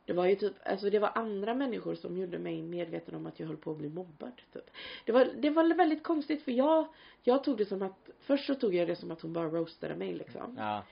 [0.04, 3.40] det var ju typ, alltså det var andra människor som gjorde mig medveten om att
[3.40, 4.70] jag höll på att bli mobbad typ.
[5.04, 6.86] Det var, det var väldigt konstigt för jag,
[7.22, 9.94] jag tog det som att, först så tog jag det som att hon bara roastade
[9.94, 10.56] mig liksom.
[10.58, 10.82] Ja.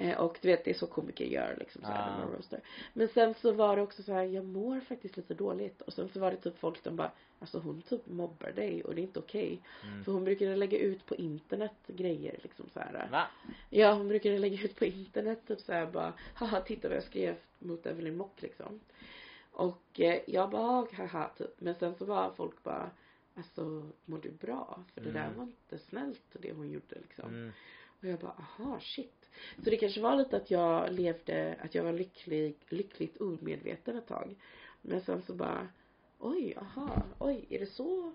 [0.00, 2.60] Eh, och du vet det är så komiker gör liksom så här, man roastar.
[2.92, 5.80] Men sen så var det också så här, jag mår faktiskt lite dåligt.
[5.82, 8.94] Och sen så var det typ folk som bara, alltså hon typ mobbar dig och
[8.94, 9.60] det är inte okej.
[9.84, 10.04] Mm.
[10.04, 13.08] För hon brukade lägga ut på internet grejer liksom så här.
[13.10, 13.26] Va?
[13.70, 17.36] Ja, hon brukade lägga ut på internet typ såhär bara, haha titta vad jag skrev
[17.58, 18.80] mot Evelyn Mock liksom.
[19.52, 21.60] Och eh, jag bara, haha typ.
[21.60, 22.90] Men sen så var folk bara,
[23.34, 24.84] alltså mår du bra?
[24.94, 25.36] För det där Mm.
[25.36, 27.28] var inte snällt det hon gjorde liksom.
[27.28, 27.52] Mm.
[28.00, 29.17] Och jag bara, aha shit.
[29.64, 34.06] Så det kanske var lite att jag levde, att jag var lycklig, lyckligt omedveten ett
[34.08, 34.34] tag.
[34.82, 35.68] Men sen så bara,
[36.18, 38.12] oj, aha, oj, är det så?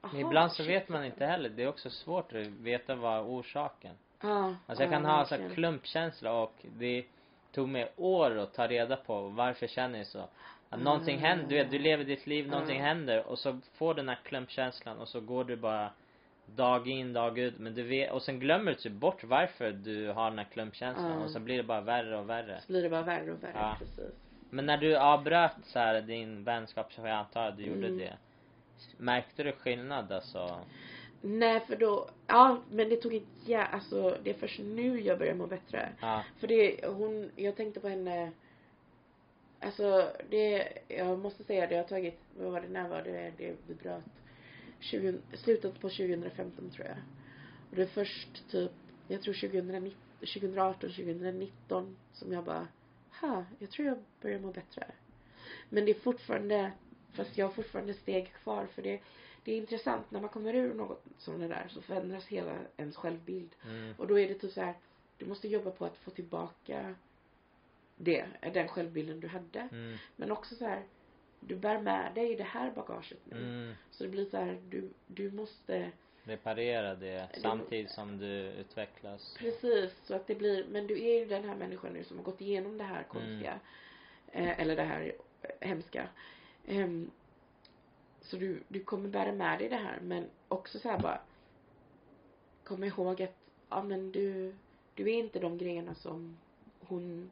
[0.00, 0.68] Aha, Men ibland så shit.
[0.70, 1.48] vet man inte heller.
[1.48, 3.94] Det är också svårt att veta vad orsaken.
[4.20, 5.54] Ja, Alltså jag ja, kan ha så här verkligen.
[5.54, 7.04] klumpkänsla och det
[7.52, 10.28] tog mig år att ta reda på varför känner jag så.
[10.68, 11.20] Att någonting Ah.
[11.20, 12.84] händer, du vet, du lever ditt liv, någonting Ah.
[12.84, 15.90] händer och så får du den här klumpkänslan och så går du bara
[16.46, 17.58] dag in, dag ut.
[17.58, 21.12] Men du vet, och sen glömmer du typ bort varför du har den här klumpkänslan
[21.12, 21.24] Ah.
[21.24, 22.60] och så blir det bara värre och värre.
[22.60, 23.76] Så blir det bara värre och värre, Ja.
[23.78, 24.10] precis.
[24.50, 27.98] Men när du avbröt så här din vänskap, så jag antar att du gjorde Mm.
[27.98, 28.12] det.
[28.96, 30.58] Märkte du skillnad alltså?
[31.20, 35.18] Nej för då, ja men det tog inte, ja, alltså det är först nu jag
[35.18, 35.88] börjar må bättre.
[36.00, 36.22] Ja.
[36.38, 38.32] För det, hon, jag tänkte på henne,
[39.60, 43.54] alltså det, jag måste säga det har tagit, vad var det, när var det, det
[43.66, 44.04] vi bröt?
[44.86, 46.96] 20, slutet på 2015 tror jag.
[47.70, 48.70] Och det är först typ,
[49.08, 52.68] jag tror 2019, 2018, 2019 som jag bara,
[53.20, 54.86] ha, jag tror jag börjar må bättre.
[55.68, 56.72] Men det är fortfarande,
[57.12, 59.00] fast jag har fortfarande steg kvar för det,
[59.44, 62.96] det är intressant när man kommer ur något som det där så förändras hela ens
[62.96, 63.50] självbild.
[63.64, 63.94] Mm.
[63.98, 64.74] Och då är det typ så här,
[65.18, 66.94] du måste jobba på att få tillbaka
[67.96, 69.68] det, den självbilden du hade.
[69.72, 69.96] Mm.
[70.16, 70.82] Men också så här,
[71.40, 73.36] du bär med dig det här bagaget nu.
[73.36, 73.74] Mm.
[73.90, 75.90] Så det blir så här, du, du måste,
[76.24, 79.36] Reparera det samtidigt som du utvecklas.
[79.38, 82.24] precis, så att det blir, men du är ju den här människan nu som har
[82.24, 83.60] gått igenom det här konstiga.
[84.32, 85.12] Eh, eller det här
[85.42, 86.08] eh, hemska.
[86.66, 87.10] Ehm,
[88.20, 91.20] så du, du kommer bära med dig det här men också så här bara
[92.64, 93.36] kom ihåg att
[93.68, 94.54] ja men du,
[94.94, 96.36] du är inte de grejerna som
[96.80, 97.30] hon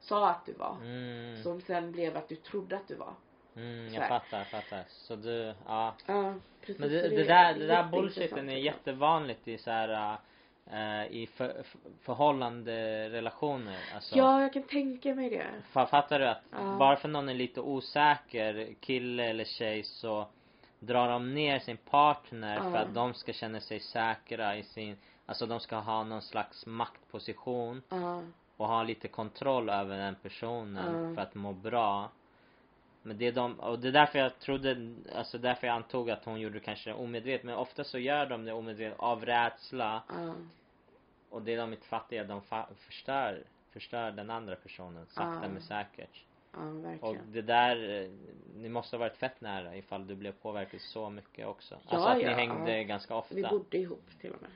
[0.00, 0.76] sa att du var.
[0.82, 1.42] Mm.
[1.42, 3.14] Som sen blev att du trodde att du var.
[3.56, 4.84] Mm, jag fattar, jag fattar.
[4.88, 5.94] Så du, ja.
[6.06, 6.78] Ja, precis.
[6.78, 10.16] Men det, det där, det där bullshiten är jättevanligt i så här
[10.72, 13.78] äh, i för, för, förhållande relationer.
[13.94, 15.46] Alltså, Ja, jag kan tänka mig det.
[15.72, 16.76] fa- fattar du att Ja.
[16.78, 20.26] bara för någon är lite osäker, kille eller tjej, så
[20.78, 22.78] drar de ner sin partner för Ja.
[22.78, 24.96] att de ska känna sig säkra i sin,
[25.26, 28.22] alltså de ska ha någon slags maktposition Ja,
[28.56, 31.14] och ha lite kontroll över den personen Ja.
[31.14, 32.10] för att må bra.
[33.06, 36.24] Men det är de, och det är därför jag trodde, alltså därför jag antog att
[36.24, 37.44] hon gjorde det kanske omedvetet.
[37.44, 40.02] Men ofta så gör de det omedvetet av rädsla.
[40.08, 40.34] ja,
[41.30, 43.42] Och det de inte fattar är att de fa- förstör,
[43.72, 45.48] förstör den andra personen sakta Ja.
[45.48, 46.24] men säkert.
[46.52, 47.32] ja, Och verkligen.
[47.32, 48.10] det där, eh,
[48.56, 51.74] ni måste ha varit fett nära ifall du blev påverkad så mycket också.
[51.74, 52.82] Ja, alltså att ja, ni hängde ja.
[52.84, 53.34] ganska ofta.
[53.34, 54.50] Vi bodde ihop till och med.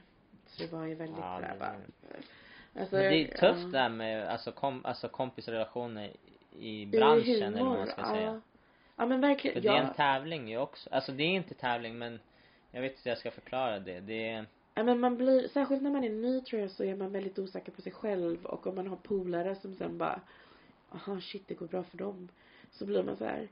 [0.46, 2.80] Så det var ju väldigt Ja, sådär det-.
[2.80, 3.80] Alltså, Men det är tufft ja.
[3.80, 6.10] där med alltså, kom, alltså kompisrelationer
[6.58, 8.10] i I branschen eller vad man humor, ska ja.
[8.10, 8.40] säga.
[8.96, 9.54] Ja men verkligen.
[9.54, 9.76] För det ja.
[9.76, 10.90] är en tävling ju också.
[10.92, 12.20] Alltså det är inte tävling men
[12.70, 14.00] jag vet inte hur jag ska förklara det.
[14.00, 16.96] Det är, Ja men man blir, särskilt när man är ny tror jag så är
[16.96, 20.20] man väldigt osäker på sig själv och om man har polare som sen bara
[20.90, 22.28] aha shit det går bra för dem.
[22.70, 23.48] Så blir man så här.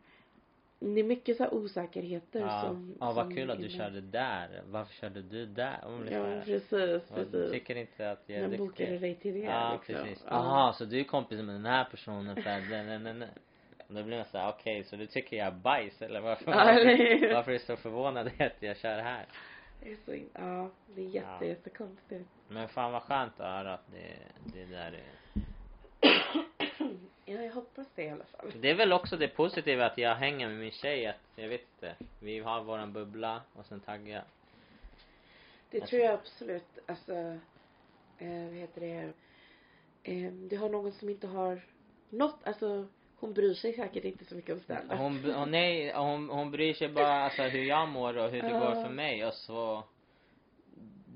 [0.81, 3.73] Det är mycket så här osäkerheter ja, som ja vad som kul att du med.
[3.73, 4.63] körde där.
[4.67, 5.85] Varför körde du där?
[5.85, 7.51] Och blir så Ja precis, "Vad, du precis.
[7.53, 9.01] tycker inte att jag är Jag bokade duktig.
[9.01, 10.05] dig till det Ja liksom.
[10.05, 10.25] precis.
[10.27, 10.33] Ja.
[10.37, 13.29] Aha så du är kompis med den här personen för att nej, nej, nej, nej.
[13.89, 16.51] Och Då blir man såhär, okej så du tycker jag är bajs eller varför?
[16.51, 19.27] Ja, det- varför är du så förvånad att jag kör här?
[19.83, 21.45] Det är så, ja det är jätte, Ja.
[21.47, 22.29] jättekonstigt.
[22.49, 24.19] Men fan vad skönt att höra att det,
[24.55, 25.03] det där är
[27.29, 28.53] Ja jag hoppas det i alla fall.
[28.61, 31.61] Det är väl också det positiva att jag hänger med min tjej att, jag vet
[31.61, 34.25] inte, vi har våran bubbla och sen taggar jag.
[35.71, 36.79] Det tror jag absolut.
[36.87, 37.13] Alltså,
[38.19, 39.13] eh, vad heter det?
[40.03, 41.61] Eh, du har någon som inte har
[42.11, 42.87] något, alltså
[43.21, 44.99] Hon bryr sig säkert inte så mycket om stand-up.
[44.99, 48.49] Hon, hon, nej, hon, hon bryr sig bara alltså hur jag mår och hur det
[48.51, 48.59] Ja.
[48.59, 49.85] går för mig och så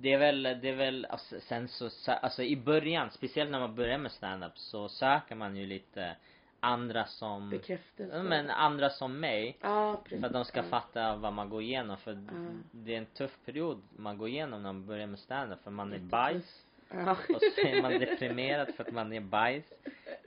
[0.03, 3.61] det är väl, det är väl, alltså, sen så, så, alltså i början, speciellt när
[3.61, 6.17] man börjar med stand-up så söker man ju lite
[6.61, 8.23] andra som, Bekräftelse.
[8.23, 9.57] men andra som mig.
[9.61, 10.21] Ja, precis.
[10.21, 12.49] För att de ska fatta vad man går igenom för Ja.
[12.71, 15.93] det är en tuff period man går igenom när man börjar med stand-up för man
[15.93, 17.11] är bajs Ja.
[17.13, 19.65] och så är man deprimerad för att man är bajs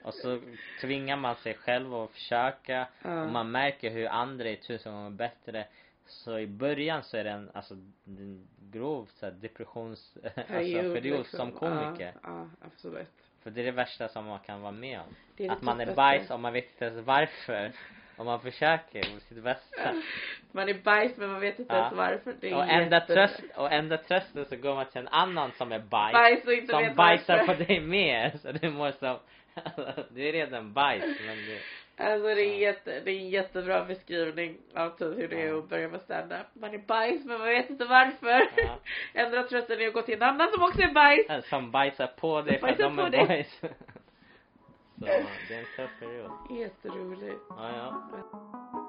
[0.02, 0.40] och så
[0.80, 3.22] tvingar man sig själv att försöka Ja.
[3.22, 5.64] och man märker hur andra är tusen gånger bättre
[6.06, 7.74] så i början så är det en, alltså
[8.06, 8.48] en
[8.78, 11.24] grov så här, depressions, alltså period liksom.
[11.38, 13.12] som komiker Ja, ja, absolut.
[13.42, 15.80] för det är det värsta som man kan vara med om Det är att man
[15.80, 17.72] är bajs och man vet inte ens varför
[18.16, 19.94] och man försöker på sitt bästa
[20.52, 21.80] Man är bajs men man vet inte Ja.
[21.80, 22.34] ens varför.
[22.40, 25.52] Det är och enda jätte- tröst, och enda trösten så går man till en annan
[25.52, 27.54] som är bajs, Bajs och inte som vet bajsar varför.
[27.54, 29.18] på dig med så du mår som
[30.10, 31.58] du är redan bajs men du
[31.98, 35.68] Alltså det är, jätte, det är en jättebra beskrivning av typ hur det är att
[35.68, 36.46] börja med stand-up.
[36.52, 38.48] Man är bajs men man vet inte varför.
[38.56, 38.78] Ja.
[39.14, 41.48] Enda trösten är att gå till en annan som också är bajs.
[41.48, 43.26] som bajsar på dig för att de är dig.
[43.26, 43.66] bajs så
[45.00, 47.42] det är en tuff period Jätteroligt.
[47.48, 48.85] ja ja